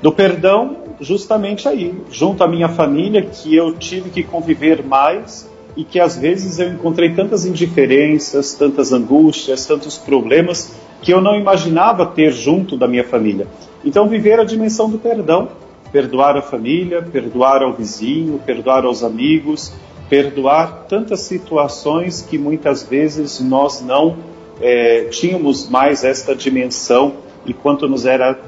Do 0.00 0.12
perdão, 0.12 0.83
justamente 1.00 1.68
aí, 1.68 1.94
junto 2.10 2.42
à 2.42 2.48
minha 2.48 2.68
família, 2.68 3.22
que 3.22 3.54
eu 3.54 3.74
tive 3.74 4.10
que 4.10 4.22
conviver 4.22 4.84
mais 4.84 5.50
e 5.76 5.84
que 5.84 5.98
às 5.98 6.16
vezes 6.16 6.58
eu 6.58 6.68
encontrei 6.68 7.14
tantas 7.14 7.44
indiferenças, 7.44 8.54
tantas 8.54 8.92
angústias, 8.92 9.66
tantos 9.66 9.98
problemas 9.98 10.74
que 11.02 11.12
eu 11.12 11.20
não 11.20 11.36
imaginava 11.36 12.06
ter 12.06 12.32
junto 12.32 12.76
da 12.76 12.88
minha 12.88 13.04
família. 13.04 13.46
Então, 13.84 14.08
viver 14.08 14.40
a 14.40 14.44
dimensão 14.44 14.88
do 14.88 14.98
perdão, 14.98 15.48
perdoar 15.92 16.36
a 16.36 16.42
família, 16.42 17.02
perdoar 17.02 17.62
ao 17.62 17.72
vizinho, 17.72 18.40
perdoar 18.44 18.84
aos 18.84 19.04
amigos, 19.04 19.72
perdoar 20.08 20.86
tantas 20.88 21.20
situações 21.20 22.22
que 22.22 22.38
muitas 22.38 22.82
vezes 22.82 23.40
nós 23.40 23.80
não 23.82 24.16
é, 24.60 25.04
tínhamos 25.04 25.68
mais 25.68 26.04
esta 26.04 26.34
dimensão 26.34 27.14
e 27.44 27.52
quanto 27.52 27.88
nos 27.88 28.06
era 28.06 28.38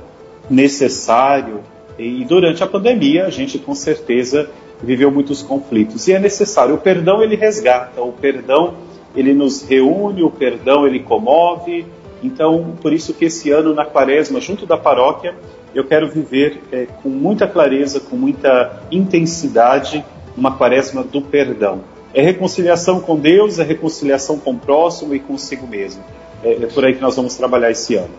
necessário. 0.49 1.61
E 1.99 2.25
durante 2.25 2.63
a 2.63 2.67
pandemia, 2.67 3.27
a 3.27 3.31
gente 3.31 3.59
com 3.59 3.75
certeza 3.75 4.51
viveu 4.83 5.11
muitos 5.11 5.43
conflitos. 5.43 6.07
E 6.09 6.13
é 6.13 6.19
necessário. 6.19 6.75
O 6.75 6.79
perdão, 6.79 7.23
ele 7.23 7.37
resgata. 7.37 8.03
O 8.03 8.13
perdão, 8.13 8.75
ele 9.15 9.33
nos 9.33 9.63
reúne. 9.63 10.23
O 10.23 10.31
perdão, 10.31 10.87
ele 10.87 11.01
comove. 11.01 11.87
Então, 12.23 12.77
por 12.81 12.93
isso 12.93 13.15
que 13.15 13.27
esse 13.27 13.51
ano, 13.51 13.75
na 13.75 13.85
quaresma, 13.85 14.41
junto 14.41 14.67
da 14.67 14.77
paróquia, 14.77 15.35
eu 15.75 15.85
quero 15.85 16.09
viver 16.09 16.63
é, 16.73 16.87
com 17.03 17.09
muita 17.09 17.47
clareza, 17.47 18.01
com 18.01 18.17
muita 18.17 18.83
intensidade, 18.91 20.05
uma 20.37 20.57
quaresma 20.57 21.03
do 21.03 21.21
perdão. 21.21 21.83
É 22.15 22.23
reconciliação 22.23 23.01
com 23.01 23.17
Deus, 23.17 23.59
é 23.59 23.63
reconciliação 23.63 24.39
com 24.39 24.53
o 24.53 24.59
próximo 24.59 25.15
e 25.15 25.21
consigo 25.21 25.67
mesmo. 25.67 26.03
É, 26.43 26.53
é 26.53 26.67
por 26.67 26.85
aí 26.85 26.95
que 26.95 27.01
nós 27.03 27.17
vamos 27.17 27.37
trabalhar 27.37 27.71
esse 27.71 27.95
ano. 27.95 28.15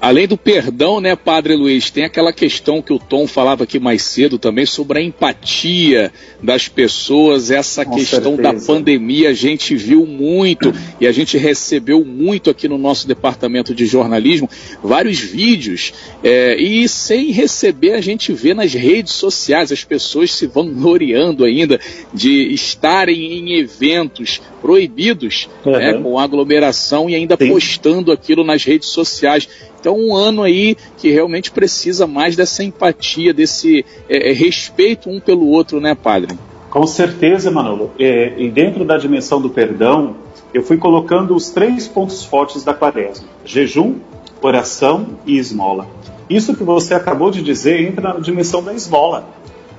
Além 0.00 0.28
do 0.28 0.36
perdão, 0.36 1.00
né, 1.00 1.16
Padre 1.16 1.56
Luiz, 1.56 1.90
tem 1.90 2.04
aquela 2.04 2.32
questão 2.32 2.80
que 2.80 2.92
o 2.92 3.00
Tom 3.00 3.26
falava 3.26 3.64
aqui 3.64 3.80
mais 3.80 4.02
cedo 4.02 4.38
também 4.38 4.64
sobre 4.64 5.00
a 5.00 5.02
empatia 5.02 6.12
das 6.40 6.68
pessoas, 6.68 7.50
essa 7.50 7.84
Com 7.84 7.96
questão 7.96 8.36
certeza. 8.36 8.42
da 8.42 8.66
pandemia, 8.66 9.30
a 9.30 9.34
gente 9.34 9.74
viu 9.74 10.06
muito 10.06 10.72
e 11.00 11.06
a 11.06 11.10
gente 11.10 11.36
recebeu 11.36 12.04
muito 12.04 12.48
aqui 12.48 12.68
no 12.68 12.78
nosso 12.78 13.08
departamento 13.08 13.74
de 13.74 13.86
jornalismo 13.86 14.48
vários 14.82 15.18
vídeos 15.18 15.92
é, 16.22 16.56
e 16.56 16.88
sem 16.88 17.32
receber 17.32 17.94
a 17.94 18.00
gente 18.00 18.32
vê 18.32 18.54
nas 18.54 18.72
redes 18.72 19.14
sociais 19.14 19.72
as 19.72 19.82
pessoas 19.82 20.32
se 20.32 20.46
vangloriando 20.46 21.44
ainda 21.44 21.80
de 22.14 22.52
estarem 22.52 23.32
em 23.32 23.58
eventos 23.58 24.40
proibidos 24.60 25.48
uhum. 25.64 25.72
né, 25.72 25.94
com 25.94 26.18
aglomeração 26.18 27.08
e 27.08 27.14
ainda 27.14 27.36
Sim. 27.36 27.48
postando 27.48 28.12
aquilo 28.12 28.44
nas 28.44 28.64
redes 28.64 28.88
sociais. 28.88 29.48
Então, 29.80 29.96
um 29.96 30.14
ano 30.14 30.42
aí 30.42 30.76
que 30.96 31.10
realmente 31.10 31.50
precisa 31.50 32.06
mais 32.06 32.34
dessa 32.34 32.64
empatia, 32.64 33.32
desse 33.32 33.84
é, 34.08 34.30
é, 34.30 34.32
respeito 34.32 35.08
um 35.08 35.20
pelo 35.20 35.46
outro, 35.48 35.80
né, 35.80 35.94
padre? 35.94 36.36
Com 36.68 36.86
certeza, 36.86 37.50
Manolo. 37.50 37.92
É, 37.98 38.34
e 38.36 38.50
dentro 38.50 38.84
da 38.84 38.98
dimensão 38.98 39.40
do 39.40 39.48
perdão, 39.48 40.16
eu 40.52 40.62
fui 40.62 40.76
colocando 40.76 41.34
os 41.34 41.50
três 41.50 41.86
pontos 41.86 42.24
fortes 42.24 42.64
da 42.64 42.74
quaresma: 42.74 43.28
jejum, 43.44 43.96
oração 44.42 45.06
e 45.24 45.38
esmola. 45.38 45.86
Isso 46.28 46.54
que 46.54 46.64
você 46.64 46.92
acabou 46.92 47.30
de 47.30 47.42
dizer 47.42 47.80
entra 47.80 48.14
na 48.14 48.20
dimensão 48.20 48.62
da 48.62 48.74
esmola. 48.74 49.28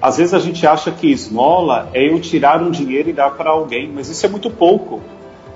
Às 0.01 0.17
vezes 0.17 0.33
a 0.33 0.39
gente 0.39 0.65
acha 0.65 0.91
que 0.91 1.11
esmola 1.11 1.89
é 1.93 2.09
eu 2.09 2.19
tirar 2.19 2.63
um 2.63 2.71
dinheiro 2.71 3.09
e 3.09 3.13
dar 3.13 3.31
para 3.31 3.49
alguém, 3.49 3.91
mas 3.93 4.09
isso 4.09 4.25
é 4.25 4.29
muito 4.29 4.49
pouco. 4.49 5.01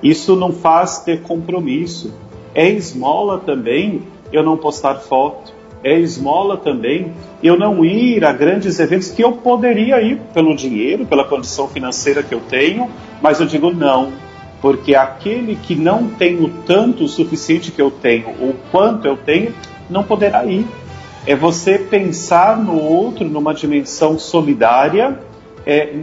Isso 0.03 0.35
não 0.35 0.51
faz 0.51 0.99
ter 0.99 1.21
compromisso. 1.21 2.13
É 2.53 2.69
esmola 2.69 3.39
também 3.39 4.03
eu 4.33 4.43
não 4.43 4.57
postar 4.57 4.95
foto. 4.95 5.53
É 5.83 5.97
esmola 5.99 6.57
também 6.57 7.13
eu 7.43 7.57
não 7.57 7.83
ir 7.83 8.23
a 8.23 8.31
grandes 8.31 8.79
eventos 8.79 9.11
que 9.11 9.21
eu 9.21 9.33
poderia 9.33 10.01
ir 10.01 10.19
pelo 10.33 10.55
dinheiro, 10.55 11.05
pela 11.05 11.25
condição 11.25 11.67
financeira 11.67 12.23
que 12.23 12.33
eu 12.33 12.39
tenho, 12.39 12.89
mas 13.21 13.41
eu 13.41 13.45
digo 13.45 13.69
não, 13.69 14.13
porque 14.61 14.95
aquele 14.95 15.57
que 15.57 15.75
não 15.75 16.07
tem 16.07 16.41
o 16.41 16.47
tanto 16.65 17.03
o 17.03 17.07
suficiente 17.09 17.69
que 17.69 17.81
eu 17.81 17.91
tenho, 17.91 18.29
ou 18.39 18.55
quanto 18.71 19.05
eu 19.05 19.17
tenho, 19.17 19.53
não 19.89 20.03
poderá 20.03 20.45
ir. 20.45 20.65
É 21.27 21.35
você 21.35 21.77
pensar 21.77 22.57
no 22.57 22.81
outro 22.81 23.25
numa 23.27 23.53
dimensão 23.53 24.17
solidária, 24.17 25.19
é, 25.65 25.93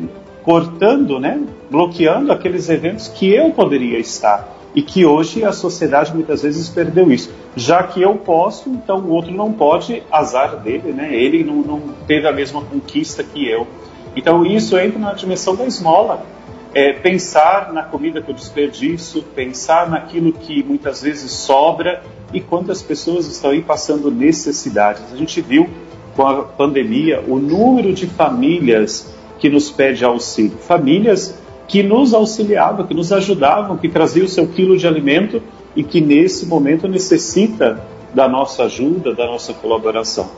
cortando, 0.43 1.19
né, 1.19 1.43
bloqueando 1.71 2.33
aqueles 2.33 2.69
eventos 2.69 3.09
que 3.09 3.31
eu 3.31 3.51
poderia 3.51 3.99
estar 3.99 4.60
e 4.75 4.83
que 4.83 5.05
hoje 5.05 5.45
a 5.45 5.53
sociedade 5.53 6.15
muitas 6.15 6.43
vezes 6.43 6.69
perdeu 6.69 7.11
isso. 7.11 7.31
Já 7.57 7.83
que 7.83 8.01
eu 8.01 8.15
posso, 8.15 8.69
então 8.69 8.99
o 9.01 9.11
outro 9.11 9.33
não 9.33 9.53
pode, 9.53 10.03
azar 10.11 10.57
dele, 10.57 10.93
né? 10.93 11.15
Ele 11.15 11.43
não, 11.43 11.57
não 11.57 11.81
teve 12.07 12.27
a 12.27 12.33
mesma 12.33 12.63
conquista 12.63 13.25
que 13.25 13.49
eu. 13.49 13.67
Então 14.15 14.45
isso 14.45 14.79
entra 14.79 14.99
na 14.99 15.13
dimensão 15.13 15.57
da 15.57 15.65
esmola. 15.65 16.25
É, 16.73 16.93
pensar 16.93 17.73
na 17.73 17.83
comida 17.83 18.23
que 18.23 18.31
eu 18.31 18.35
desperdiço, 18.35 19.23
pensar 19.35 19.91
naquilo 19.91 20.33
que 20.33 20.63
muitas 20.63 21.03
vezes 21.03 21.33
sobra 21.33 22.01
e 22.33 22.41
quantas 22.41 22.81
pessoas 22.81 23.27
estão 23.27 23.51
aí 23.51 23.61
passando 23.61 24.09
necessidades. 24.09 25.03
A 25.13 25.17
gente 25.17 25.41
viu 25.41 25.69
com 26.15 26.25
a 26.25 26.43
pandemia 26.45 27.25
o 27.27 27.41
número 27.41 27.93
de 27.93 28.07
famílias 28.07 29.13
que 29.41 29.49
nos 29.49 29.69
pede 29.69 30.05
auxílio. 30.05 30.59
Famílias 30.59 31.40
que 31.71 31.85
nos 31.85 32.13
auxiliavam, 32.13 32.85
que 32.85 32.93
nos 32.93 33.13
ajudavam, 33.13 33.77
que 33.77 33.89
traziam 33.89 34.27
o 34.27 34.29
seu 34.29 34.45
quilo 34.49 34.77
de 34.77 34.89
alimento 34.89 35.41
e 35.77 35.85
que 35.85 36.01
nesse 36.01 36.45
momento 36.45 36.89
necessita 36.89 37.81
da 38.13 38.29
nossa 38.29 38.65
ajuda, 38.65 39.15
da 39.15 39.25
nossa 39.25 39.53
colaboração. 39.53 40.29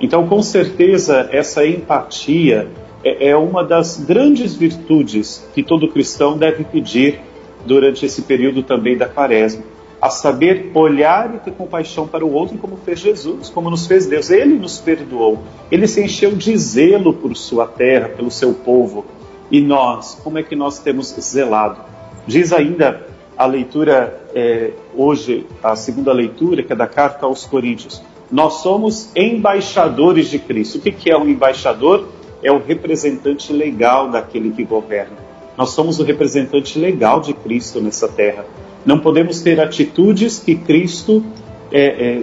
Então, 0.00 0.26
com 0.26 0.42
certeza, 0.42 1.28
essa 1.30 1.64
empatia 1.64 2.68
é, 3.04 3.28
é 3.28 3.36
uma 3.36 3.62
das 3.62 4.04
grandes 4.04 4.56
virtudes 4.56 5.48
que 5.54 5.62
todo 5.62 5.86
cristão 5.86 6.36
deve 6.36 6.64
pedir 6.64 7.20
durante 7.64 8.04
esse 8.04 8.22
período 8.22 8.64
também 8.64 8.96
da 8.96 9.06
quaresma. 9.06 9.62
A 10.02 10.10
saber 10.10 10.72
olhar 10.74 11.32
e 11.36 11.38
ter 11.38 11.52
compaixão 11.52 12.08
para 12.08 12.26
o 12.26 12.32
outro, 12.32 12.58
como 12.58 12.76
fez 12.78 12.98
Jesus, 12.98 13.48
como 13.48 13.70
nos 13.70 13.86
fez 13.86 14.06
Deus. 14.06 14.28
Ele 14.28 14.58
nos 14.58 14.78
perdoou. 14.78 15.38
Ele 15.70 15.86
se 15.86 16.02
encheu 16.02 16.32
de 16.32 16.56
zelo 16.56 17.12
por 17.12 17.36
sua 17.36 17.68
terra, 17.68 18.08
pelo 18.08 18.30
seu 18.30 18.52
povo. 18.52 19.04
E 19.50 19.60
nós, 19.60 20.20
como 20.22 20.38
é 20.38 20.42
que 20.42 20.54
nós 20.54 20.78
temos 20.78 21.08
zelado? 21.08 21.80
Diz 22.26 22.52
ainda 22.52 23.06
a 23.36 23.46
leitura 23.46 24.20
é, 24.34 24.70
hoje, 24.94 25.46
a 25.62 25.74
segunda 25.74 26.12
leitura, 26.12 26.62
que 26.62 26.72
é 26.72 26.76
da 26.76 26.86
carta 26.86 27.26
aos 27.26 27.46
Coríntios. 27.46 28.02
Nós 28.30 28.62
somos 28.62 29.10
embaixadores 29.16 30.30
de 30.30 30.38
Cristo. 30.38 30.78
O 30.78 30.80
que, 30.80 30.92
que 30.92 31.10
é 31.10 31.16
um 31.16 31.28
embaixador? 31.28 32.08
É 32.42 32.52
o 32.52 32.58
representante 32.58 33.52
legal 33.52 34.10
daquele 34.10 34.50
que 34.50 34.62
governa. 34.64 35.16
Nós 35.56 35.70
somos 35.70 35.98
o 35.98 36.04
representante 36.04 36.78
legal 36.78 37.20
de 37.20 37.34
Cristo 37.34 37.80
nessa 37.80 38.08
terra. 38.08 38.44
Não 38.86 38.98
podemos 38.98 39.40
ter 39.40 39.60
atitudes 39.60 40.38
que 40.38 40.54
Cristo 40.54 41.24
é, 41.72 41.84
é, 41.84 42.22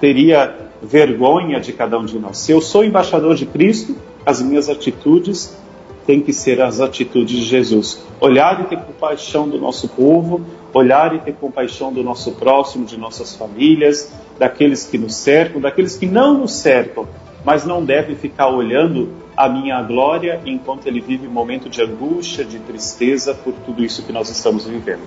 teria 0.00 0.54
vergonha 0.82 1.60
de 1.60 1.72
cada 1.72 1.98
um 1.98 2.04
de 2.04 2.18
nós. 2.18 2.38
Se 2.38 2.52
eu 2.52 2.60
sou 2.60 2.84
embaixador 2.84 3.34
de 3.34 3.46
Cristo, 3.46 3.96
as 4.24 4.40
minhas 4.42 4.68
atitudes 4.68 5.56
tem 6.08 6.22
que 6.22 6.32
ser 6.32 6.58
as 6.62 6.80
atitudes 6.80 7.38
de 7.38 7.44
Jesus. 7.44 8.02
Olhar 8.18 8.62
e 8.62 8.64
ter 8.64 8.78
compaixão 8.78 9.46
do 9.46 9.58
nosso 9.58 9.88
povo, 9.88 10.40
olhar 10.72 11.14
e 11.14 11.18
ter 11.18 11.34
compaixão 11.34 11.92
do 11.92 12.02
nosso 12.02 12.32
próximo, 12.32 12.86
de 12.86 12.96
nossas 12.96 13.36
famílias, 13.36 14.10
daqueles 14.38 14.86
que 14.86 14.96
nos 14.96 15.14
cercam, 15.14 15.60
daqueles 15.60 15.98
que 15.98 16.06
não 16.06 16.38
nos 16.38 16.52
cercam, 16.52 17.06
mas 17.44 17.66
não 17.66 17.84
deve 17.84 18.14
ficar 18.14 18.48
olhando 18.48 19.10
a 19.36 19.50
minha 19.50 19.82
glória 19.82 20.40
enquanto 20.46 20.86
ele 20.86 21.02
vive 21.02 21.26
um 21.26 21.30
momento 21.30 21.68
de 21.68 21.82
angústia, 21.82 22.42
de 22.42 22.58
tristeza 22.58 23.34
por 23.34 23.52
tudo 23.66 23.84
isso 23.84 24.02
que 24.02 24.10
nós 24.10 24.30
estamos 24.30 24.64
vivendo. 24.64 25.02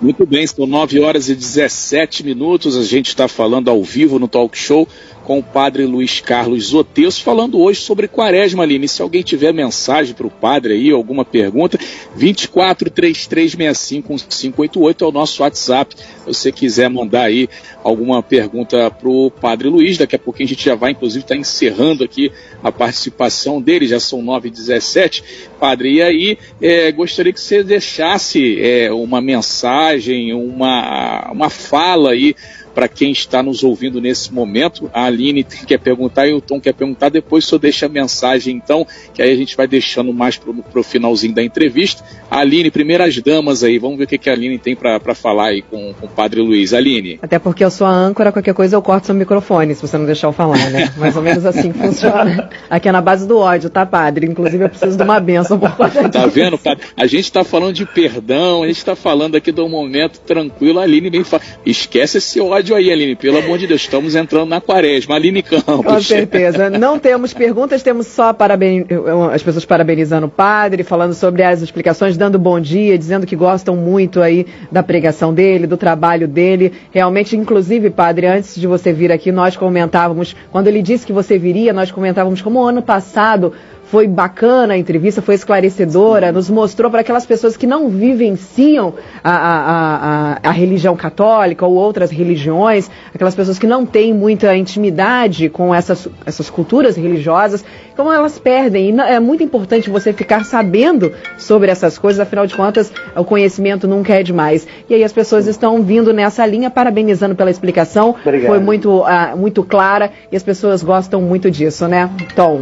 Muito 0.00 0.24
bem, 0.24 0.46
são 0.46 0.64
9 0.64 1.00
horas 1.00 1.28
e 1.28 1.34
17 1.34 2.24
minutos. 2.24 2.76
A 2.76 2.84
gente 2.84 3.08
está 3.08 3.26
falando 3.26 3.68
ao 3.68 3.82
vivo 3.82 4.18
no 4.18 4.28
talk 4.28 4.56
show 4.56 4.86
com 5.28 5.38
o 5.40 5.42
padre 5.42 5.84
Luiz 5.84 6.22
Carlos 6.22 6.68
Zoteus, 6.68 7.20
falando 7.20 7.60
hoje 7.60 7.82
sobre 7.82 8.08
quaresma, 8.08 8.62
Aline. 8.62 8.88
Se 8.88 9.02
alguém 9.02 9.22
tiver 9.22 9.52
mensagem 9.52 10.14
para 10.14 10.26
o 10.26 10.30
padre 10.30 10.72
aí, 10.72 10.90
alguma 10.90 11.22
pergunta, 11.22 11.78
2433651588 12.18 15.02
é 15.02 15.04
o 15.04 15.12
nosso 15.12 15.42
WhatsApp. 15.42 15.94
Se 15.94 16.24
você 16.24 16.50
quiser 16.50 16.88
mandar 16.88 17.24
aí 17.24 17.46
alguma 17.84 18.22
pergunta 18.22 18.90
para 18.90 19.06
o 19.06 19.30
padre 19.30 19.68
Luiz, 19.68 19.98
daqui 19.98 20.16
a 20.16 20.18
pouquinho 20.18 20.46
a 20.46 20.48
gente 20.48 20.64
já 20.64 20.74
vai, 20.74 20.92
inclusive, 20.92 21.22
estar 21.22 21.34
tá 21.34 21.40
encerrando 21.40 22.02
aqui 22.02 22.32
a 22.64 22.72
participação 22.72 23.60
dele, 23.60 23.86
já 23.86 24.00
são 24.00 24.24
9h17. 24.24 25.22
Padre, 25.60 25.96
e 25.96 26.02
aí 26.02 26.38
é, 26.58 26.90
gostaria 26.90 27.34
que 27.34 27.40
você 27.40 27.62
deixasse 27.62 28.58
é, 28.62 28.90
uma 28.90 29.20
mensagem, 29.20 30.32
uma, 30.32 31.30
uma 31.30 31.50
fala 31.50 32.12
aí 32.12 32.34
para 32.74 32.88
quem 32.88 33.10
está 33.10 33.42
nos 33.42 33.62
ouvindo 33.62 34.00
nesse 34.00 34.32
momento. 34.32 34.90
A 34.92 35.04
Aline 35.04 35.44
quer 35.44 35.78
perguntar 35.78 36.26
e 36.26 36.32
o 36.32 36.40
Tom 36.40 36.60
quer 36.60 36.72
perguntar. 36.72 37.08
Depois 37.08 37.44
só 37.44 37.58
deixa 37.58 37.86
a 37.86 37.88
mensagem, 37.88 38.56
então, 38.56 38.86
que 39.12 39.22
aí 39.22 39.32
a 39.32 39.36
gente 39.36 39.56
vai 39.56 39.66
deixando 39.66 40.12
mais 40.12 40.36
para 40.36 40.80
o 40.80 40.82
finalzinho 40.82 41.34
da 41.34 41.42
entrevista. 41.42 42.04
A 42.30 42.38
Aline, 42.38 42.70
primeiras 42.70 43.16
damas 43.18 43.62
aí, 43.64 43.78
vamos 43.78 43.98
ver 43.98 44.04
o 44.04 44.06
que, 44.06 44.18
que 44.18 44.30
a 44.30 44.32
Aline 44.32 44.58
tem 44.58 44.76
para 44.76 45.14
falar 45.14 45.46
aí 45.46 45.62
com, 45.62 45.94
com 45.94 46.06
o 46.06 46.08
Padre 46.08 46.40
Luiz. 46.40 46.72
Aline. 46.72 47.18
Até 47.22 47.38
porque 47.38 47.64
eu 47.64 47.70
sou 47.70 47.86
a 47.86 47.90
âncora, 47.90 48.32
qualquer 48.32 48.54
coisa 48.54 48.76
eu 48.76 48.82
corto 48.82 49.06
seu 49.06 49.14
microfone, 49.14 49.74
se 49.74 49.82
você 49.82 49.96
não 49.96 50.06
deixar 50.06 50.28
eu 50.28 50.32
falar, 50.32 50.70
né? 50.70 50.92
Mais 50.96 51.16
ou 51.16 51.22
menos 51.22 51.44
assim 51.44 51.72
funciona. 51.72 52.50
Aqui 52.68 52.88
é 52.88 52.92
na 52.92 53.00
base 53.00 53.26
do 53.26 53.38
ódio, 53.38 53.70
tá, 53.70 53.84
Padre? 53.84 54.26
Inclusive 54.26 54.64
eu 54.64 54.68
preciso 54.68 54.96
de 54.96 55.02
uma 55.02 55.20
benção 55.20 55.58
por 55.58 55.70
conta 55.76 56.08
Tá 56.08 56.26
vendo, 56.26 56.58
Padre? 56.58 56.84
A 56.96 57.06
gente 57.06 57.24
está 57.24 57.44
falando 57.44 57.74
de 57.74 57.86
perdão, 57.86 58.62
a 58.62 58.66
gente 58.66 58.78
está 58.78 58.94
falando 58.96 59.36
aqui 59.36 59.52
de 59.52 59.60
um 59.60 59.68
momento 59.68 60.20
tranquilo. 60.20 60.78
A 60.78 60.82
Aline 60.82 61.10
vem 61.10 61.24
falar, 61.24 61.42
esquece 61.64 62.18
esse 62.18 62.40
ódio 62.40 62.67
rádio 62.68 62.76
aí, 62.76 62.92
Aline. 62.92 63.16
Pelo 63.16 63.38
amor 63.38 63.58
de 63.58 63.66
Deus, 63.66 63.80
estamos 63.82 64.14
entrando 64.14 64.48
na 64.48 64.60
quaresma. 64.60 65.14
Aline 65.14 65.42
Campos. 65.42 65.84
Com 65.84 66.00
certeza. 66.02 66.68
Não 66.70 66.98
temos 66.98 67.32
perguntas, 67.32 67.82
temos 67.82 68.06
só 68.06 68.32
paraben... 68.32 68.86
as 69.32 69.42
pessoas 69.42 69.64
parabenizando 69.64 70.26
o 70.26 70.30
padre, 70.30 70.82
falando 70.82 71.14
sobre 71.14 71.42
as 71.42 71.62
explicações, 71.62 72.16
dando 72.16 72.38
bom 72.38 72.60
dia, 72.60 72.98
dizendo 72.98 73.26
que 73.26 73.36
gostam 73.36 73.76
muito 73.76 74.20
aí 74.20 74.46
da 74.70 74.82
pregação 74.82 75.32
dele, 75.32 75.66
do 75.66 75.76
trabalho 75.76 76.28
dele. 76.28 76.72
Realmente, 76.90 77.36
inclusive, 77.36 77.90
padre, 77.90 78.26
antes 78.26 78.54
de 78.54 78.66
você 78.66 78.92
vir 78.92 79.10
aqui, 79.10 79.32
nós 79.32 79.56
comentávamos, 79.56 80.36
quando 80.50 80.68
ele 80.68 80.82
disse 80.82 81.06
que 81.06 81.12
você 81.12 81.38
viria, 81.38 81.72
nós 81.72 81.90
comentávamos 81.90 82.42
como 82.42 82.62
ano 82.62 82.82
passado 82.82 83.52
foi 83.90 84.06
bacana 84.06 84.74
a 84.74 84.78
entrevista, 84.78 85.22
foi 85.22 85.34
esclarecedora, 85.34 86.30
nos 86.30 86.50
mostrou 86.50 86.90
para 86.90 87.00
aquelas 87.00 87.24
pessoas 87.24 87.56
que 87.56 87.66
não 87.66 87.88
vivenciam 87.88 88.94
a, 89.24 89.30
a, 89.30 89.62
a, 89.64 90.38
a, 90.42 90.50
religião 90.50 90.94
católica 90.94 91.64
ou 91.64 91.74
outras 91.74 92.10
religiões, 92.10 92.90
aquelas 93.14 93.34
pessoas 93.34 93.58
que 93.58 93.66
não 93.66 93.86
têm 93.86 94.12
muita 94.12 94.54
intimidade 94.54 95.48
com 95.48 95.74
essas, 95.74 96.06
essas 96.26 96.50
culturas 96.50 96.96
religiosas, 96.96 97.64
como 97.96 98.12
elas 98.12 98.38
perdem. 98.38 98.90
E 98.90 99.00
é 99.00 99.18
muito 99.18 99.42
importante 99.42 99.88
você 99.88 100.12
ficar 100.12 100.44
sabendo 100.44 101.10
sobre 101.38 101.70
essas 101.70 101.96
coisas, 101.96 102.20
afinal 102.20 102.46
de 102.46 102.54
contas, 102.54 102.92
o 103.16 103.24
conhecimento 103.24 103.88
nunca 103.88 104.12
é 104.12 104.22
demais. 104.22 104.66
E 104.88 104.94
aí 104.94 105.02
as 105.02 105.12
pessoas 105.14 105.46
estão 105.46 105.82
vindo 105.82 106.12
nessa 106.12 106.44
linha, 106.44 106.68
parabenizando 106.70 107.34
pela 107.34 107.50
explicação, 107.50 108.14
Obrigado. 108.20 108.50
foi 108.50 108.58
muito, 108.58 109.00
uh, 109.00 109.34
muito 109.34 109.64
clara 109.64 110.10
e 110.30 110.36
as 110.36 110.42
pessoas 110.42 110.82
gostam 110.82 111.22
muito 111.22 111.50
disso, 111.50 111.88
né? 111.88 112.10
Tom. 112.36 112.60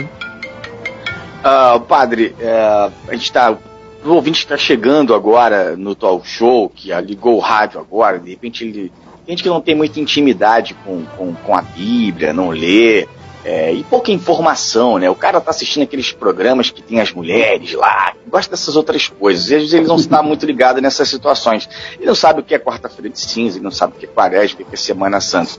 Uh, 1.47 1.79
padre, 1.81 2.35
uh, 2.41 2.93
a 3.07 3.13
gente 3.13 3.23
está. 3.23 3.57
O 4.05 4.11
ouvinte 4.11 4.41
está 4.41 4.57
chegando 4.57 5.15
agora 5.15 5.77
no 5.77 5.95
talk 5.95 6.27
show, 6.29 6.69
que 6.69 6.93
ligou 7.01 7.37
o 7.37 7.41
rádio 7.41 7.79
agora, 7.79 8.19
de 8.19 8.31
repente 8.31 8.65
ele. 8.65 8.93
Gente 9.29 9.45
que 9.45 9.49
não 9.49 9.61
tem 9.61 9.75
muita 9.75 10.01
intimidade 10.01 10.75
com, 10.85 11.05
com, 11.17 11.35
com 11.35 11.57
a 11.57 11.63
Bíblia, 11.63 12.33
não 12.33 12.51
lê, 12.51 13.09
é, 13.45 13.73
e 13.73 13.85
pouca 13.85 14.11
informação, 14.11 14.99
né? 14.99 15.09
O 15.09 15.15
cara 15.15 15.41
tá 15.41 15.53
assistindo 15.53 15.85
aqueles 15.85 16.11
programas 16.11 16.69
que 16.69 16.83
tem 16.83 17.01
as 17.01 17.13
mulheres 17.13 17.75
lá, 17.75 18.13
gosta 18.29 18.51
dessas 18.51 18.75
outras 18.75 19.07
coisas, 19.07 19.49
e 19.49 19.55
às 19.55 19.61
vezes 19.61 19.75
ele 19.75 19.87
não 19.87 19.95
está 19.95 20.21
muito 20.21 20.45
ligado 20.45 20.81
nessas 20.81 21.09
situações. 21.09 21.69
Ele 21.97 22.07
não 22.07 22.15
sabe 22.17 22.41
o 22.41 22.43
que 22.43 22.57
é 22.57 22.59
quarta-feira 22.59 23.09
de 23.09 23.21
cinza, 23.21 23.59
ele 23.59 23.65
não 23.65 23.71
sabe 23.71 23.93
o 23.95 24.01
que 24.01 24.05
é 24.07 24.09
quaresma, 24.09 24.63
o 24.63 24.65
que 24.65 24.75
é 24.75 24.77
Semana 24.77 25.21
Santa. 25.21 25.53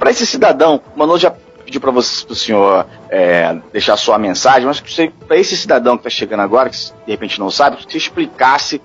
Para 0.00 0.10
esse 0.10 0.26
cidadão, 0.26 0.80
Manu 0.96 1.16
já 1.16 1.32
pedir 1.72 1.80
para 1.80 1.90
o 1.90 2.02
senhor 2.34 2.86
é, 3.08 3.56
deixar 3.72 3.96
sua 3.96 4.18
mensagem, 4.18 4.66
mas 4.66 4.80
para 5.26 5.36
esse 5.36 5.56
cidadão 5.56 5.96
que 5.96 6.00
está 6.06 6.10
chegando 6.10 6.40
agora, 6.40 6.68
que 6.68 6.76
de 6.76 7.10
repente 7.10 7.38
não 7.38 7.50
sabe, 7.50 7.78
que 7.78 7.90
você 7.90 7.98
explicasse 7.98 8.80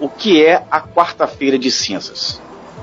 o 0.00 0.08
que 0.08 0.44
é 0.44 0.64
a 0.70 0.80
quarta-feira 0.80 1.58
de 1.58 1.70
cinzas. 1.70 2.40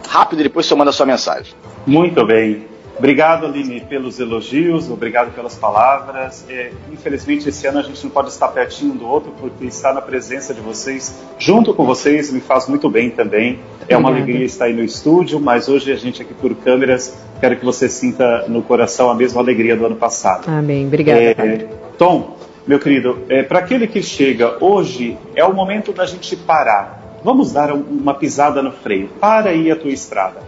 Rápido, 0.07 0.41
depois 0.43 0.65
senhor 0.65 0.77
manda 0.77 0.91
a 0.91 0.93
sua 0.93 1.05
mensagem. 1.05 1.53
Muito 1.85 2.25
bem. 2.25 2.65
Obrigado, 2.99 3.45
Aline, 3.45 3.79
pelos 3.79 4.19
elogios, 4.19 4.91
obrigado 4.91 5.33
pelas 5.33 5.55
palavras. 5.55 6.45
É, 6.49 6.71
infelizmente, 6.91 7.47
esse 7.47 7.65
ano 7.65 7.79
a 7.79 7.81
gente 7.81 8.03
não 8.03 8.11
pode 8.11 8.27
estar 8.27 8.49
pertinho 8.49 8.91
um 8.91 8.97
do 8.97 9.07
outro, 9.07 9.31
porque 9.39 9.63
estar 9.63 9.93
na 9.93 10.01
presença 10.01 10.53
de 10.53 10.59
vocês, 10.59 11.17
junto 11.37 11.73
com 11.73 11.85
vocês, 11.85 12.29
me 12.29 12.41
faz 12.41 12.67
muito 12.67 12.89
bem 12.89 13.09
também. 13.09 13.59
É 13.87 13.95
uma 13.95 14.09
alegria 14.09 14.43
estar 14.43 14.65
aí 14.65 14.73
no 14.73 14.83
estúdio, 14.83 15.39
mas 15.39 15.69
hoje 15.69 15.93
a 15.93 15.95
gente 15.95 16.21
aqui 16.21 16.33
por 16.33 16.53
câmeras, 16.55 17.17
quero 17.39 17.55
que 17.55 17.63
você 17.63 17.87
sinta 17.87 18.43
no 18.49 18.61
coração 18.61 19.09
a 19.09 19.15
mesma 19.15 19.39
alegria 19.39 19.77
do 19.77 19.85
ano 19.85 19.95
passado. 19.95 20.49
Amém. 20.49 20.85
Obrigada. 20.85 21.21
É, 21.21 21.67
Tom, 21.97 22.35
meu 22.67 22.79
querido, 22.79 23.23
é, 23.29 23.43
para 23.43 23.59
aquele 23.59 23.87
que 23.87 24.03
chega 24.03 24.57
hoje, 24.59 25.17
é 25.33 25.45
o 25.45 25.53
momento 25.53 25.93
da 25.93 26.05
gente 26.05 26.35
parar. 26.35 27.19
Vamos 27.23 27.53
dar 27.53 27.71
uma 27.71 28.13
pisada 28.13 28.61
no 28.61 28.73
freio. 28.73 29.07
Para 29.21 29.51
aí 29.51 29.71
a 29.71 29.75
tua 29.77 29.89
estrada. 29.89 30.41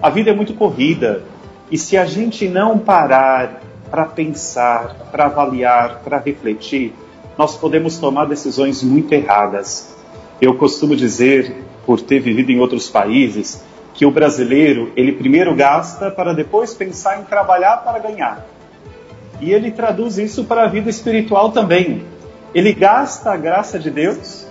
A 0.00 0.08
vida 0.08 0.30
é 0.30 0.34
muito 0.34 0.54
corrida 0.54 1.22
e 1.70 1.76
se 1.76 1.96
a 1.96 2.04
gente 2.04 2.48
não 2.48 2.78
parar 2.78 3.60
para 3.90 4.04
pensar, 4.04 5.08
para 5.10 5.26
avaliar, 5.26 6.00
para 6.04 6.18
refletir, 6.18 6.94
nós 7.36 7.56
podemos 7.56 7.98
tomar 7.98 8.26
decisões 8.26 8.82
muito 8.82 9.12
erradas. 9.12 9.94
Eu 10.40 10.56
costumo 10.56 10.96
dizer, 10.96 11.54
por 11.86 12.00
ter 12.00 12.20
vivido 12.20 12.50
em 12.50 12.58
outros 12.58 12.88
países, 12.88 13.62
que 13.94 14.06
o 14.06 14.10
brasileiro, 14.10 14.92
ele 14.96 15.12
primeiro 15.12 15.54
gasta 15.54 16.10
para 16.10 16.32
depois 16.32 16.74
pensar 16.74 17.20
em 17.20 17.24
trabalhar 17.24 17.78
para 17.78 17.98
ganhar. 17.98 18.46
E 19.40 19.52
ele 19.52 19.70
traduz 19.70 20.18
isso 20.18 20.44
para 20.44 20.64
a 20.64 20.68
vida 20.68 20.90
espiritual 20.90 21.50
também. 21.50 22.04
Ele 22.54 22.72
gasta 22.72 23.32
a 23.32 23.36
graça 23.36 23.78
de 23.78 23.90
Deus, 23.90 24.46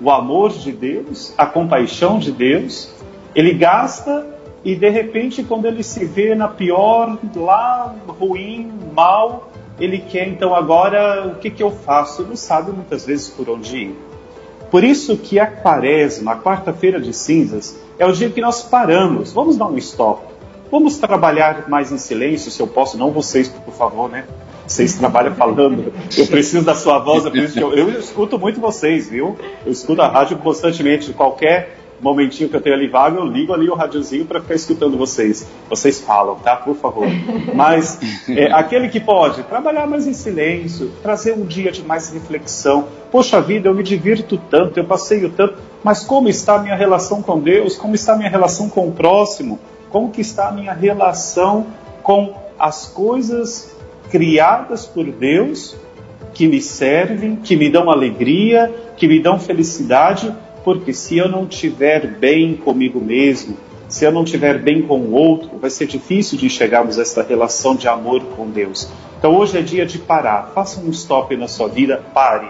o 0.00 0.10
amor 0.10 0.50
de 0.50 0.72
Deus, 0.72 1.32
a 1.36 1.46
compaixão 1.46 2.18
de 2.18 2.32
Deus, 2.32 2.92
ele 3.34 3.54
gasta 3.54 4.33
e 4.64 4.74
de 4.74 4.88
repente, 4.88 5.42
quando 5.42 5.66
ele 5.66 5.82
se 5.82 6.04
vê 6.06 6.34
na 6.34 6.48
pior, 6.48 7.18
lá 7.36 7.94
ruim, 8.18 8.72
mal, 8.94 9.50
ele 9.78 9.98
quer 9.98 10.26
então 10.26 10.54
agora 10.54 11.26
o 11.26 11.34
que, 11.38 11.50
que 11.50 11.62
eu 11.62 11.70
faço? 11.70 12.22
Ele 12.22 12.30
não 12.30 12.36
sabe 12.36 12.72
muitas 12.72 13.04
vezes 13.04 13.28
por 13.28 13.48
onde 13.50 13.76
ir. 13.76 13.98
Por 14.70 14.82
isso 14.82 15.18
que 15.18 15.38
a 15.38 15.46
quaresma, 15.46 16.32
a 16.32 16.36
quarta-feira 16.36 16.98
de 16.98 17.12
cinzas, 17.12 17.78
é 17.98 18.06
o 18.06 18.12
dia 18.12 18.30
que 18.30 18.40
nós 18.40 18.62
paramos. 18.62 19.32
Vamos 19.32 19.56
dar 19.56 19.66
um 19.66 19.76
stop. 19.76 20.24
Vamos 20.70 20.96
trabalhar 20.96 21.68
mais 21.68 21.92
em 21.92 21.98
silêncio, 21.98 22.50
se 22.50 22.60
eu 22.60 22.66
posso, 22.66 22.96
não 22.96 23.10
vocês, 23.10 23.48
por 23.48 23.74
favor, 23.74 24.10
né? 24.10 24.24
Vocês 24.66 24.94
trabalham 24.98 25.34
falando. 25.34 25.92
Eu 26.16 26.26
preciso 26.26 26.64
da 26.64 26.74
sua 26.74 26.98
voz, 26.98 27.24
eu, 27.26 27.32
eu, 27.72 27.90
eu 27.90 28.00
escuto 28.00 28.38
muito 28.38 28.60
vocês, 28.60 29.10
viu? 29.10 29.36
Eu 29.64 29.70
escuto 29.70 30.00
a 30.00 30.08
rádio 30.08 30.38
constantemente. 30.38 31.12
Qualquer 31.12 31.83
momentinho 32.00 32.48
que 32.48 32.56
eu 32.56 32.60
tenho 32.60 32.76
ali 32.76 32.88
vago, 32.88 33.18
eu 33.18 33.26
ligo 33.26 33.52
ali 33.52 33.68
o 33.68 33.74
radiozinho 33.74 34.24
para 34.24 34.40
ficar 34.40 34.54
escutando 34.54 34.96
vocês. 34.96 35.46
Vocês 35.68 36.00
falam, 36.00 36.36
tá? 36.36 36.56
Por 36.56 36.76
favor. 36.76 37.06
Mas 37.54 37.98
é, 38.28 38.52
aquele 38.52 38.88
que 38.88 39.00
pode 39.00 39.42
trabalhar 39.44 39.86
mais 39.86 40.06
em 40.06 40.12
silêncio, 40.12 40.90
trazer 41.02 41.32
um 41.32 41.44
dia 41.44 41.70
de 41.70 41.82
mais 41.82 42.10
reflexão. 42.10 42.86
Poxa 43.10 43.40
vida, 43.40 43.68
eu 43.68 43.74
me 43.74 43.82
divirto 43.82 44.36
tanto, 44.50 44.78
eu 44.78 44.84
passeio 44.84 45.30
tanto, 45.30 45.54
mas 45.84 46.02
como 46.02 46.28
está 46.28 46.56
a 46.56 46.58
minha 46.58 46.74
relação 46.74 47.22
com 47.22 47.38
Deus? 47.38 47.76
Como 47.76 47.94
está 47.94 48.14
a 48.14 48.16
minha 48.16 48.30
relação 48.30 48.68
com 48.68 48.88
o 48.88 48.92
próximo? 48.92 49.60
Como 49.90 50.10
que 50.10 50.22
está 50.22 50.48
a 50.48 50.52
minha 50.52 50.72
relação 50.72 51.66
com 52.02 52.34
as 52.58 52.86
coisas 52.86 53.76
criadas 54.10 54.86
por 54.86 55.04
Deus 55.04 55.76
que 56.32 56.48
me 56.48 56.60
servem, 56.60 57.36
que 57.36 57.54
me 57.56 57.70
dão 57.70 57.90
alegria, 57.90 58.72
que 58.96 59.06
me 59.06 59.20
dão 59.20 59.38
felicidade 59.38 60.34
porque 60.64 60.94
se 60.94 61.18
eu 61.18 61.28
não 61.28 61.44
estiver 61.44 62.06
bem 62.06 62.56
comigo 62.56 62.98
mesmo, 62.98 63.56
se 63.86 64.04
eu 64.04 64.10
não 64.10 64.24
estiver 64.24 64.58
bem 64.58 64.82
com 64.82 64.98
o 64.98 65.12
outro, 65.12 65.58
vai 65.58 65.68
ser 65.68 65.86
difícil 65.86 66.38
de 66.38 66.46
enxergarmos 66.46 66.98
essa 66.98 67.22
relação 67.22 67.76
de 67.76 67.86
amor 67.86 68.24
com 68.34 68.48
Deus. 68.48 68.88
Então 69.18 69.36
hoje 69.36 69.58
é 69.58 69.62
dia 69.62 69.84
de 69.84 69.98
parar. 69.98 70.50
Faça 70.54 70.80
um 70.80 70.88
stop 70.90 71.36
na 71.36 71.46
sua 71.46 71.68
vida, 71.68 72.02
pare. 72.14 72.48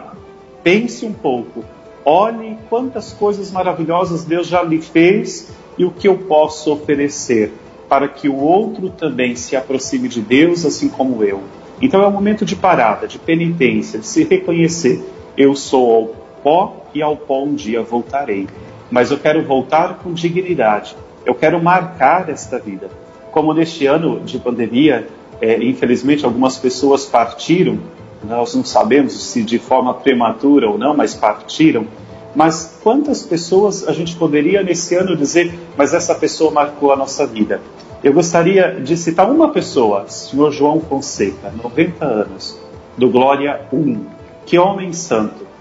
Pense 0.62 1.04
um 1.04 1.12
pouco. 1.12 1.64
Olhe 2.04 2.56
quantas 2.70 3.12
coisas 3.12 3.50
maravilhosas 3.50 4.24
Deus 4.24 4.46
já 4.46 4.62
lhe 4.62 4.80
fez 4.80 5.50
e 5.76 5.84
o 5.84 5.90
que 5.90 6.06
eu 6.06 6.16
posso 6.16 6.72
oferecer 6.72 7.52
para 7.88 8.08
que 8.08 8.28
o 8.28 8.36
outro 8.36 8.90
também 8.90 9.34
se 9.34 9.56
aproxime 9.56 10.08
de 10.08 10.20
Deus 10.20 10.64
assim 10.64 10.88
como 10.88 11.22
eu. 11.24 11.42
Então 11.82 12.02
é 12.02 12.06
um 12.06 12.12
momento 12.12 12.44
de 12.44 12.54
parada, 12.54 13.08
de 13.08 13.18
penitência, 13.18 13.98
de 13.98 14.06
se 14.06 14.22
reconhecer. 14.24 15.02
Eu 15.36 15.56
sou 15.56 16.23
pó 16.44 16.84
e 16.94 17.02
ao 17.02 17.16
pó 17.16 17.42
um 17.42 17.54
dia 17.54 17.82
voltarei. 17.82 18.46
Mas 18.90 19.10
eu 19.10 19.18
quero 19.18 19.42
voltar 19.42 19.98
com 19.98 20.12
dignidade. 20.12 20.94
Eu 21.24 21.34
quero 21.34 21.60
marcar 21.60 22.28
esta 22.28 22.58
vida. 22.58 22.90
Como 23.32 23.54
neste 23.54 23.86
ano 23.86 24.20
de 24.20 24.38
pandemia, 24.38 25.08
é, 25.40 25.60
infelizmente 25.64 26.24
algumas 26.24 26.58
pessoas 26.58 27.06
partiram, 27.06 27.78
nós 28.22 28.54
não 28.54 28.64
sabemos 28.64 29.30
se 29.30 29.42
de 29.42 29.58
forma 29.58 29.94
prematura 29.94 30.68
ou 30.68 30.78
não, 30.78 30.94
mas 30.94 31.14
partiram. 31.14 31.86
Mas 32.34 32.78
quantas 32.82 33.22
pessoas 33.22 33.88
a 33.88 33.92
gente 33.92 34.14
poderia 34.14 34.62
nesse 34.62 34.94
ano 34.94 35.16
dizer, 35.16 35.52
mas 35.76 35.94
essa 35.94 36.14
pessoa 36.14 36.50
marcou 36.50 36.92
a 36.92 36.96
nossa 36.96 37.26
vida? 37.26 37.60
Eu 38.02 38.12
gostaria 38.12 38.80
de 38.82 38.96
citar 38.96 39.30
uma 39.30 39.48
pessoa, 39.48 40.06
senhor 40.08 40.52
João 40.52 40.78
Fonseca, 40.80 41.52
90 41.62 42.04
anos, 42.04 42.58
do 42.98 43.08
Glória 43.08 43.62
1. 43.72 44.04
Que 44.44 44.58
homem 44.58 44.92
santo 44.92 45.53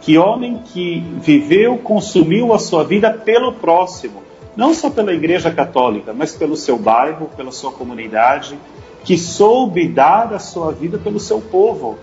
que 0.00 0.16
homem 0.16 0.60
que 0.72 1.00
viveu, 1.20 1.78
consumiu 1.78 2.52
a 2.52 2.58
sua 2.58 2.84
vida 2.84 3.12
pelo 3.12 3.52
próximo, 3.52 4.22
não 4.56 4.72
só 4.74 4.90
pela 4.90 5.12
Igreja 5.12 5.50
Católica, 5.50 6.12
mas 6.12 6.34
pelo 6.34 6.56
seu 6.56 6.78
bairro, 6.78 7.30
pela 7.36 7.52
sua 7.52 7.72
comunidade, 7.72 8.58
que 9.04 9.16
soube 9.16 9.88
dar 9.88 10.32
a 10.34 10.38
sua 10.38 10.72
vida 10.72 10.98
pelo 10.98 11.20
seu 11.20 11.40
povo, 11.40 11.98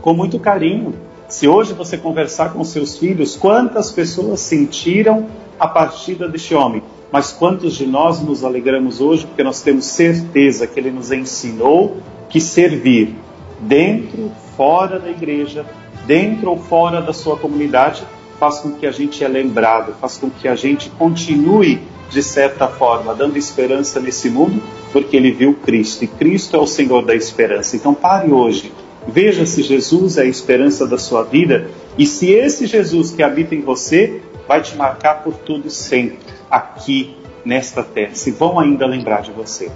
com 0.00 0.14
muito 0.14 0.38
carinho. 0.38 0.94
Se 1.28 1.46
hoje 1.46 1.72
você 1.72 1.96
conversar 1.96 2.52
com 2.52 2.64
seus 2.64 2.96
filhos, 2.98 3.36
quantas 3.36 3.92
pessoas 3.92 4.40
sentiram 4.40 5.26
a 5.58 5.68
partida 5.68 6.28
deste 6.28 6.54
homem? 6.54 6.82
Mas 7.12 7.32
quantos 7.32 7.74
de 7.74 7.86
nós 7.86 8.20
nos 8.20 8.44
alegramos 8.44 9.00
hoje 9.00 9.26
porque 9.26 9.42
nós 9.42 9.62
temos 9.62 9.84
certeza 9.84 10.66
que 10.66 10.78
ele 10.78 10.90
nos 10.90 11.10
ensinou 11.10 11.98
que 12.28 12.40
servir 12.40 13.16
dentro, 13.58 14.30
fora 14.60 14.98
da 14.98 15.08
igreja, 15.08 15.64
dentro 16.06 16.50
ou 16.50 16.58
fora 16.58 17.00
da 17.00 17.14
sua 17.14 17.34
comunidade, 17.34 18.02
faz 18.38 18.58
com 18.58 18.72
que 18.72 18.86
a 18.86 18.90
gente 18.90 19.24
é 19.24 19.26
lembrado, 19.26 19.94
faz 19.98 20.18
com 20.18 20.28
que 20.28 20.46
a 20.46 20.54
gente 20.54 20.90
continue 20.90 21.80
de 22.10 22.22
certa 22.22 22.68
forma, 22.68 23.14
dando 23.14 23.38
esperança 23.38 23.98
nesse 24.00 24.28
mundo, 24.28 24.62
porque 24.92 25.16
ele 25.16 25.30
viu 25.30 25.54
Cristo, 25.54 26.04
e 26.04 26.06
Cristo 26.06 26.58
é 26.58 26.60
o 26.60 26.66
Senhor 26.66 27.06
da 27.06 27.14
esperança. 27.14 27.74
Então 27.74 27.94
pare 27.94 28.30
hoje, 28.30 28.70
veja 29.08 29.46
se 29.46 29.62
Jesus 29.62 30.18
é 30.18 30.24
a 30.24 30.26
esperança 30.26 30.86
da 30.86 30.98
sua 30.98 31.22
vida, 31.22 31.70
e 31.96 32.04
se 32.04 32.30
esse 32.30 32.66
Jesus 32.66 33.12
que 33.12 33.22
habita 33.22 33.54
em 33.54 33.62
você 33.62 34.20
vai 34.46 34.60
te 34.60 34.76
marcar 34.76 35.22
por 35.24 35.32
tudo 35.36 35.70
sempre, 35.70 36.18
aqui 36.50 37.16
nesta 37.46 37.82
terra, 37.82 38.10
se 38.12 38.30
vão 38.30 38.60
ainda 38.60 38.84
lembrar 38.84 39.22
de 39.22 39.32
você. 39.32 39.70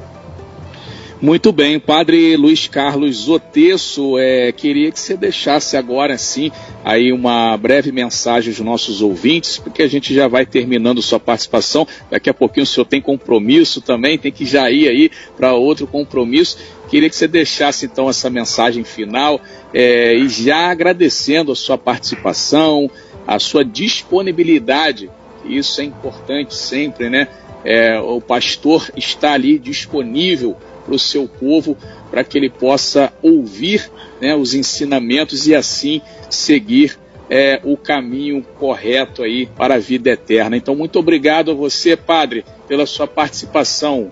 Muito 1.25 1.53
bem, 1.53 1.81
Padre 1.81 2.37
Luiz 2.37 2.69
Carlos 2.69 3.17
Zotesso, 3.17 4.19
é, 4.19 4.53
queria 4.53 4.93
que 4.93 5.01
você 5.01 5.17
deixasse 5.17 5.75
agora 5.75 6.19
sim 6.19 6.53
aí 6.85 7.11
uma 7.15 7.57
breve 7.57 7.91
mensagem 7.91 8.51
aos 8.51 8.61
nossos 8.61 9.01
ouvintes, 9.01 9.57
porque 9.57 9.83
a 9.83 9.89
gente 9.89 10.13
já 10.13 10.29
vai 10.29 10.45
terminando 10.45 11.01
sua 11.01 11.19
participação. 11.19 11.89
Daqui 12.11 12.29
a 12.29 12.35
pouquinho 12.35 12.65
o 12.65 12.67
senhor 12.67 12.85
tem 12.85 13.01
compromisso 13.01 13.81
também, 13.81 14.19
tem 14.19 14.31
que 14.31 14.45
já 14.45 14.71
ir 14.71 14.87
aí 14.87 15.11
para 15.35 15.55
outro 15.55 15.87
compromisso. 15.87 16.59
Queria 16.91 17.09
que 17.09 17.17
você 17.17 17.27
deixasse 17.27 17.87
então 17.87 18.11
essa 18.11 18.29
mensagem 18.29 18.85
final 18.85 19.41
é, 19.73 20.15
e 20.15 20.29
já 20.29 20.71
agradecendo 20.71 21.53
a 21.53 21.57
sua 21.57 21.79
participação, 21.79 22.91
a 23.27 23.39
sua 23.39 23.65
disponibilidade. 23.65 25.11
Isso 25.43 25.81
é 25.81 25.85
importante 25.85 26.55
sempre, 26.55 27.09
né? 27.09 27.29
É, 27.65 27.99
o 27.99 28.21
pastor 28.21 28.91
está 28.95 29.33
ali 29.33 29.59
disponível 29.59 30.55
para 30.85 30.95
o 30.95 30.99
seu 30.99 31.27
povo, 31.27 31.77
para 32.11 32.23
que 32.23 32.39
ele 32.39 32.51
possa 32.51 33.13
ouvir 33.23 33.91
né, 34.21 34.35
os 34.35 34.55
ensinamentos 34.55 35.47
e 35.47 35.55
assim 35.55 36.01
seguir 36.31 36.99
é, 37.29 37.61
o 37.65 37.77
caminho 37.77 38.45
correto 38.59 39.23
aí 39.23 39.47
para 39.47 39.77
a 39.77 39.79
vida 39.79 40.11
eterna. 40.11 40.57
Então, 40.57 40.75
muito 40.75 40.99
obrigado 40.99 41.51
a 41.51 41.55
você, 41.55 41.97
Padre, 41.97 42.45
pela 42.69 42.87
sua 42.87 43.07
participação. 43.07 44.11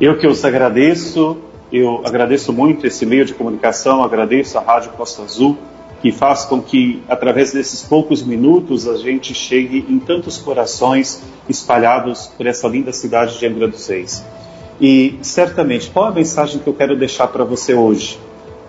Eu 0.00 0.18
que 0.18 0.26
os 0.26 0.44
agradeço, 0.44 1.38
eu 1.72 2.02
agradeço 2.04 2.52
muito 2.52 2.86
esse 2.86 3.06
meio 3.06 3.24
de 3.24 3.34
comunicação, 3.34 4.02
agradeço 4.02 4.58
a 4.58 4.60
Rádio 4.60 4.92
Costa 4.92 5.22
Azul, 5.22 5.56
que 6.02 6.12
faz 6.12 6.44
com 6.44 6.60
que, 6.60 7.02
através 7.08 7.52
desses 7.52 7.80
poucos 7.82 8.22
minutos, 8.22 8.86
a 8.86 8.96
gente 8.98 9.32
chegue 9.32 9.86
em 9.88 9.98
tantos 9.98 10.36
corações 10.36 11.22
espalhados 11.48 12.26
por 12.26 12.46
essa 12.46 12.68
linda 12.68 12.92
cidade 12.92 13.38
de 13.38 13.46
Angra 13.46 13.66
dos 13.66 13.88
Reis. 13.88 14.22
E 14.80 15.18
certamente, 15.22 15.90
qual 15.90 16.06
a 16.06 16.10
mensagem 16.10 16.60
que 16.60 16.66
eu 16.66 16.74
quero 16.74 16.96
deixar 16.96 17.28
para 17.28 17.44
você 17.44 17.74
hoje? 17.74 18.18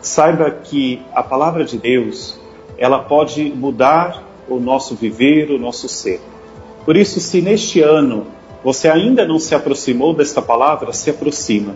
Saiba 0.01 0.51
que 0.51 1.01
a 1.13 1.23
palavra 1.23 1.63
de 1.63 1.77
Deus, 1.77 2.39
ela 2.77 2.99
pode 2.99 3.43
mudar 3.45 4.23
o 4.47 4.59
nosso 4.59 4.95
viver, 4.95 5.49
o 5.49 5.57
nosso 5.57 5.89
ser. 5.89 6.21
Por 6.85 6.95
isso, 6.95 7.19
se 7.19 7.41
neste 7.41 7.81
ano 7.81 8.27
você 8.63 8.87
ainda 8.87 9.27
não 9.27 9.39
se 9.39 9.53
aproximou 9.55 10.13
desta 10.13 10.41
palavra, 10.41 10.93
se 10.93 11.09
aproxima. 11.09 11.75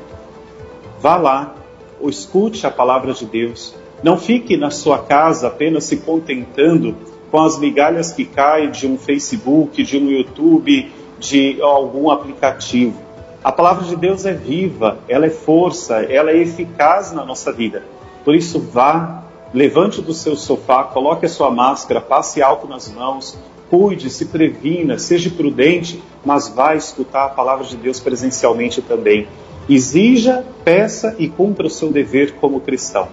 Vá 1.00 1.18
lá, 1.18 1.56
ou 2.00 2.10
escute 2.10 2.66
a 2.66 2.72
palavra 2.72 3.14
de 3.14 3.26
Deus. 3.26 3.76
Não 4.04 4.18
fique 4.18 4.56
na 4.56 4.72
sua 4.72 5.00
casa 5.00 5.48
apenas 5.48 5.84
se 5.84 5.98
contentando 5.98 6.96
com 7.30 7.40
as 7.40 7.60
migalhas 7.60 8.12
que 8.12 8.26
caem 8.26 8.72
de 8.72 8.88
um 8.88 8.98
Facebook, 8.98 9.84
de 9.84 9.98
um 9.98 10.10
YouTube, 10.10 10.92
de 11.20 11.62
algum 11.62 12.10
aplicativo. 12.10 13.09
A 13.50 13.52
palavra 13.52 13.84
de 13.84 13.96
Deus 13.96 14.28
é 14.28 14.32
viva, 14.32 15.00
ela 15.10 15.26
é 15.26 15.32
força, 15.32 16.04
ela 16.04 16.30
é 16.30 16.38
eficaz 16.38 17.12
na 17.12 17.26
nossa 17.26 17.52
vida. 17.52 17.82
Por 18.24 18.36
isso, 18.36 18.60
vá, 18.60 19.24
levante 19.52 20.04
do 20.04 20.14
seu 20.14 20.36
sofá, 20.36 20.84
coloque 20.84 21.26
a 21.26 21.30
sua 21.30 21.50
máscara, 21.50 22.00
passe 22.00 22.44
álcool 22.44 22.68
nas 22.68 22.88
mãos, 22.94 23.40
cuide, 23.68 24.12
se 24.12 24.26
previna, 24.26 25.00
seja 25.00 25.32
prudente, 25.32 26.00
mas 26.24 26.48
vá 26.48 26.76
escutar 26.76 27.26
a 27.26 27.30
palavra 27.30 27.66
de 27.66 27.76
Deus 27.76 28.00
presencialmente 28.00 28.84
também. 28.84 29.28
Exija, 29.68 30.46
peça 30.64 31.16
e 31.18 31.28
cumpra 31.28 31.66
o 31.66 31.72
seu 31.72 31.92
dever 31.92 32.36
como 32.36 32.62
cristão. 32.62 33.08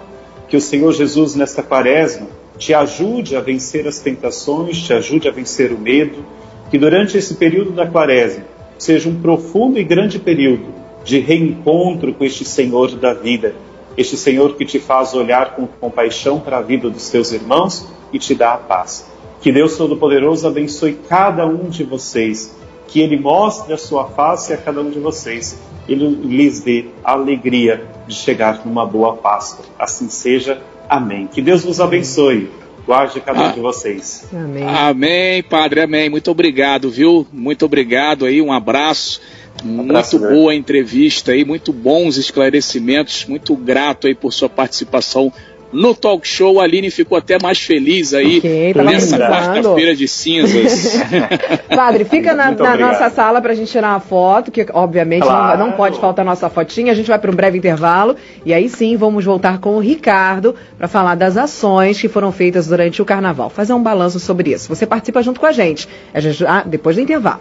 Que 0.48 0.56
o 0.58 0.60
Senhor 0.60 0.92
Jesus, 0.92 1.34
nesta 1.34 1.62
quaresma, 1.62 2.26
te 2.58 2.74
ajude 2.74 3.36
a 3.36 3.40
vencer 3.40 3.88
as 3.88 4.00
tentações, 4.00 4.82
te 4.82 4.92
ajude 4.92 5.28
a 5.28 5.32
vencer 5.32 5.72
o 5.72 5.78
medo, 5.78 6.22
que 6.70 6.76
durante 6.76 7.16
esse 7.16 7.36
período 7.36 7.70
da 7.70 7.86
quaresma 7.86 8.54
seja 8.78 9.08
um 9.08 9.20
profundo 9.20 9.78
e 9.78 9.84
grande 9.84 10.18
período 10.18 10.66
de 11.04 11.20
reencontro 11.20 12.12
com 12.12 12.24
este 12.24 12.44
Senhor 12.44 12.96
da 12.96 13.14
vida, 13.14 13.54
este 13.96 14.16
Senhor 14.16 14.56
que 14.56 14.64
te 14.64 14.78
faz 14.78 15.14
olhar 15.14 15.54
com 15.54 15.66
compaixão 15.66 16.40
para 16.40 16.58
a 16.58 16.62
vida 16.62 16.90
dos 16.90 17.08
teus 17.08 17.32
irmãos 17.32 17.86
e 18.12 18.18
te 18.18 18.34
dá 18.34 18.54
a 18.54 18.58
paz. 18.58 19.10
Que 19.40 19.52
Deus 19.52 19.76
Todo-Poderoso 19.76 20.46
abençoe 20.46 20.98
cada 21.08 21.46
um 21.46 21.68
de 21.68 21.84
vocês, 21.84 22.56
que 22.88 23.00
Ele 23.00 23.16
mostre 23.16 23.72
a 23.72 23.78
sua 23.78 24.06
face 24.06 24.52
a 24.52 24.56
cada 24.56 24.80
um 24.80 24.90
de 24.90 24.98
vocês, 24.98 25.58
Ele 25.88 26.08
lhes 26.08 26.60
dê 26.60 26.86
a 27.04 27.12
alegria 27.12 27.86
de 28.06 28.14
chegar 28.14 28.66
numa 28.66 28.84
boa 28.84 29.14
Páscoa. 29.14 29.64
Assim 29.78 30.08
seja. 30.08 30.60
Amém. 30.88 31.26
Que 31.26 31.42
Deus 31.42 31.64
vos 31.64 31.80
abençoe 31.80 32.50
guarde 32.86 33.20
cada 33.20 33.48
um 33.48 33.52
de 33.52 33.60
vocês. 33.60 34.26
Amém. 34.32 34.64
Amém, 34.64 35.42
Padre, 35.42 35.80
amém. 35.80 36.08
Muito 36.08 36.30
obrigado, 36.30 36.88
viu? 36.88 37.26
Muito 37.32 37.64
obrigado 37.64 38.24
aí, 38.24 38.40
um 38.40 38.52
abraço. 38.52 39.20
Um 39.64 39.80
abraço, 39.80 40.18
muito 40.18 40.32
boa 40.34 40.54
entrevista 40.54 41.32
aí, 41.32 41.44
muito 41.44 41.72
bons 41.72 42.18
esclarecimentos, 42.18 43.24
muito 43.24 43.56
grato 43.56 44.06
aí 44.06 44.14
por 44.14 44.32
sua 44.32 44.50
participação 44.50 45.32
no 45.76 45.94
talk 45.94 46.26
show. 46.26 46.60
A 46.60 46.64
Aline 46.64 46.90
ficou 46.90 47.16
até 47.18 47.38
mais 47.40 47.60
feliz 47.60 48.14
aí 48.14 48.38
okay, 48.38 48.74
nessa 48.74 49.18
quarta-feira 49.18 49.94
de 49.94 50.08
cinzas. 50.08 50.96
Padre, 51.74 52.04
fica 52.04 52.34
na, 52.34 52.50
na 52.50 52.76
nossa 52.76 53.10
sala 53.10 53.40
para 53.40 53.52
a 53.52 53.54
gente 53.54 53.70
tirar 53.70 53.90
uma 53.90 54.00
foto, 54.00 54.50
que 54.50 54.66
obviamente 54.72 55.22
claro. 55.22 55.58
não, 55.58 55.68
não, 55.68 55.72
pode 55.76 56.00
faltar 56.00 56.24
a 56.24 56.28
nossa 56.28 56.48
fotinha. 56.48 56.92
A 56.92 56.94
gente 56.94 57.08
vai 57.08 57.18
para 57.18 57.30
um 57.30 57.34
breve 57.34 57.58
intervalo 57.58 58.16
e 58.44 58.52
aí 58.52 58.68
sim 58.68 58.96
vamos 58.96 59.24
voltar 59.24 59.58
com 59.58 59.76
o 59.76 59.78
Ricardo 59.78 60.54
para 60.78 60.88
falar 60.88 61.14
das 61.14 61.36
ações 61.36 62.00
que 62.00 62.08
foram 62.08 62.32
feitas 62.32 62.66
durante 62.66 63.00
o 63.02 63.04
carnaval. 63.04 63.50
Fazer 63.50 63.72
um 63.74 63.82
balanço 63.82 64.18
sobre 64.18 64.52
isso. 64.52 64.68
Você 64.68 64.86
participa 64.86 65.22
junto 65.22 65.38
com 65.38 65.46
a 65.46 65.52
gente. 65.52 65.88
A 66.14 66.20
gente 66.20 66.44
ah, 66.46 66.62
depois 66.64 66.96
do 66.96 67.02
intervalo. 67.02 67.40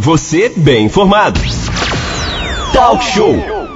Você 0.00 0.50
bem 0.56 0.86
informado. 0.86 1.40
Talk 2.72 3.04
Show. 3.04 3.57